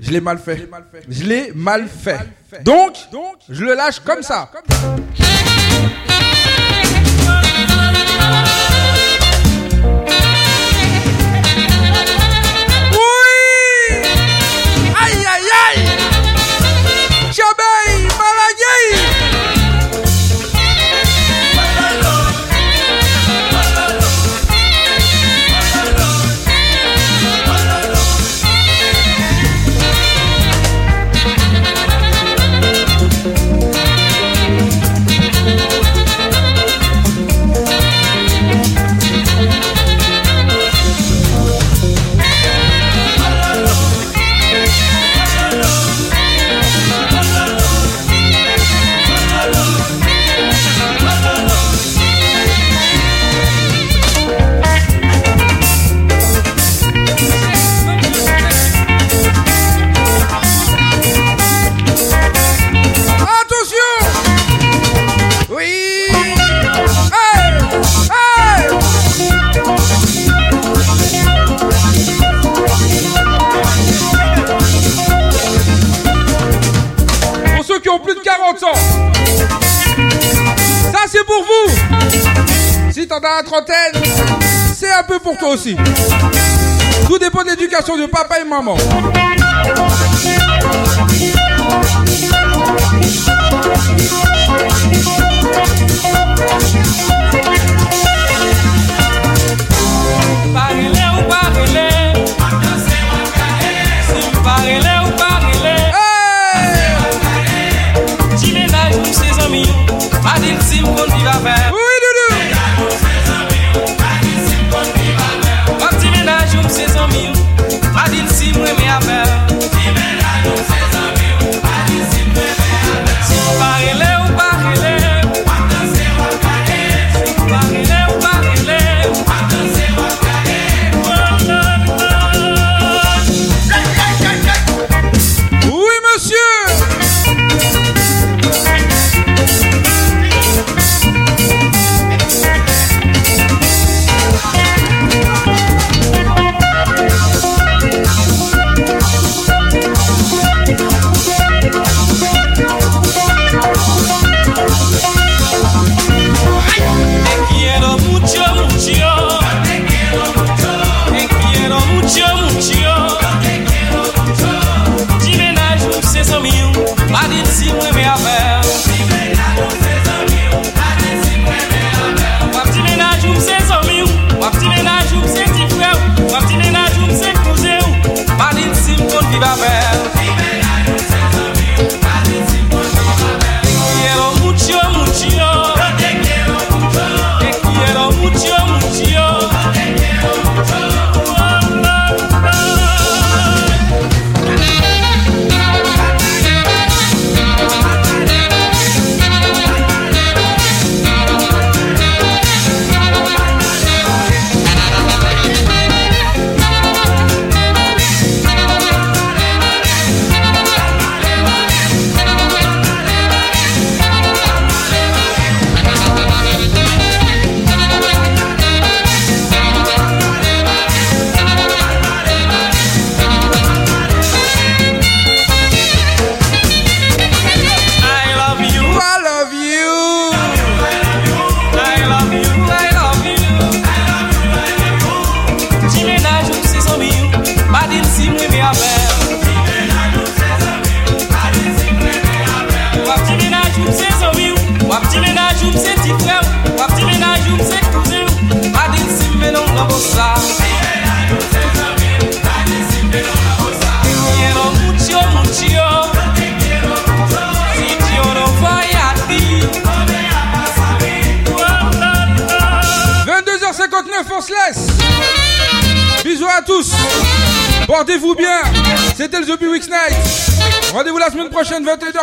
[0.00, 0.68] Je l'ai mal fait.
[1.08, 2.18] Je l'ai mal fait.
[2.62, 2.96] Donc,
[3.48, 4.50] je le lâche comme ça.
[83.12, 84.02] t'en as la trentaine,
[84.74, 85.76] c'est un peu pour toi aussi.
[87.06, 88.74] Tout dépend de l'éducation de papa et maman.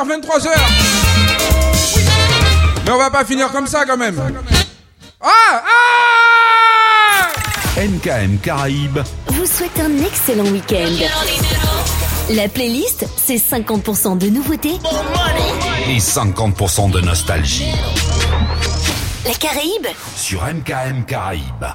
[0.06, 0.50] Prochaine, 21h, 23h.
[2.86, 4.20] Mais on va pas finir comme ça quand même.
[5.22, 5.70] Ah Ah
[7.78, 9.00] NKM Caraïbes
[9.40, 10.92] vous souhaite un excellent week-end.
[12.32, 14.78] La playlist, c'est 50% de nouveautés,
[15.88, 17.72] et 50% de nostalgie
[19.26, 21.66] la Caraïbe, sur MKM Caraïbes.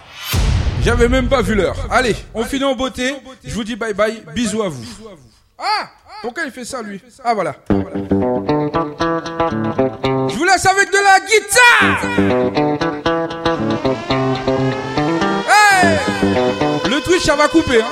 [0.83, 1.77] J'avais même pas vu l'heure.
[1.91, 3.15] Allez, on finit en beauté.
[3.45, 4.23] Je vous dis bye bye.
[4.35, 4.85] Bisous à vous.
[5.59, 5.89] Ah
[6.23, 7.01] Pourquoi il fait ça lui?
[7.25, 7.55] Ah voilà.
[7.95, 8.01] Je
[10.37, 12.01] vous laisse avec de la guitare
[16.91, 17.87] Le Twitch ça va couper hein.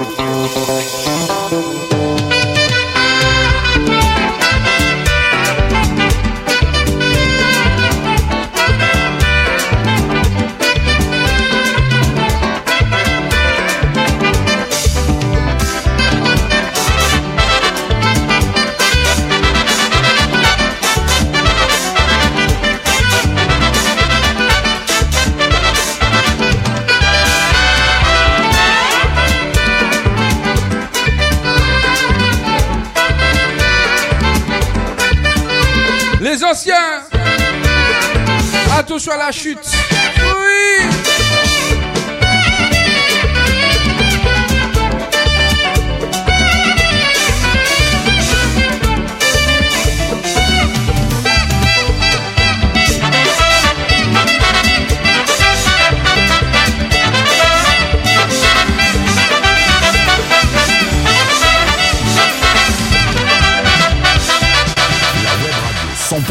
[38.93, 40.02] Attention à la chute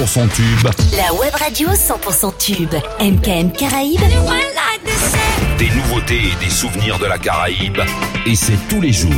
[0.02, 0.68] 100% tube,
[0.98, 2.74] la web radio 100% tube.
[3.00, 4.00] MKM Caraïbes,
[5.60, 7.78] des nouveautés et des souvenirs de la Caraïbe.
[8.26, 9.12] Et c'est tous les jours.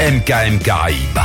[0.00, 1.20] MKM Caraïbes.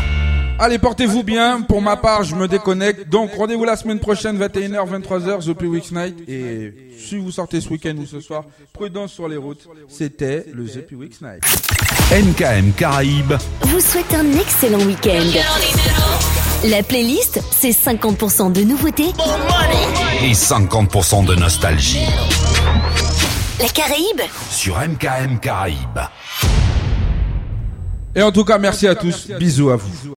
[0.59, 1.61] Allez, portez-vous bien.
[1.61, 3.09] Pour ma part, je me déconnecte.
[3.09, 6.17] Donc, rendez-vous la semaine prochaine, 21h, 23h, The Play Weeks Night.
[6.29, 9.67] Et si vous sortez ce week-end ou ce soir, prudence sur les routes.
[9.89, 11.43] C'était le The Weeks Night.
[12.09, 13.33] MKM Caraïbes,
[13.63, 15.27] vous souhaite un excellent week-end.
[16.69, 19.11] La playlist, c'est 50% de nouveautés,
[20.23, 22.05] et 50% de nostalgie
[23.59, 25.99] la Caraïbe, sur MKM Caraïbes.
[28.15, 29.29] Et en tout cas, merci à tous.
[29.37, 30.09] Bisous à vous.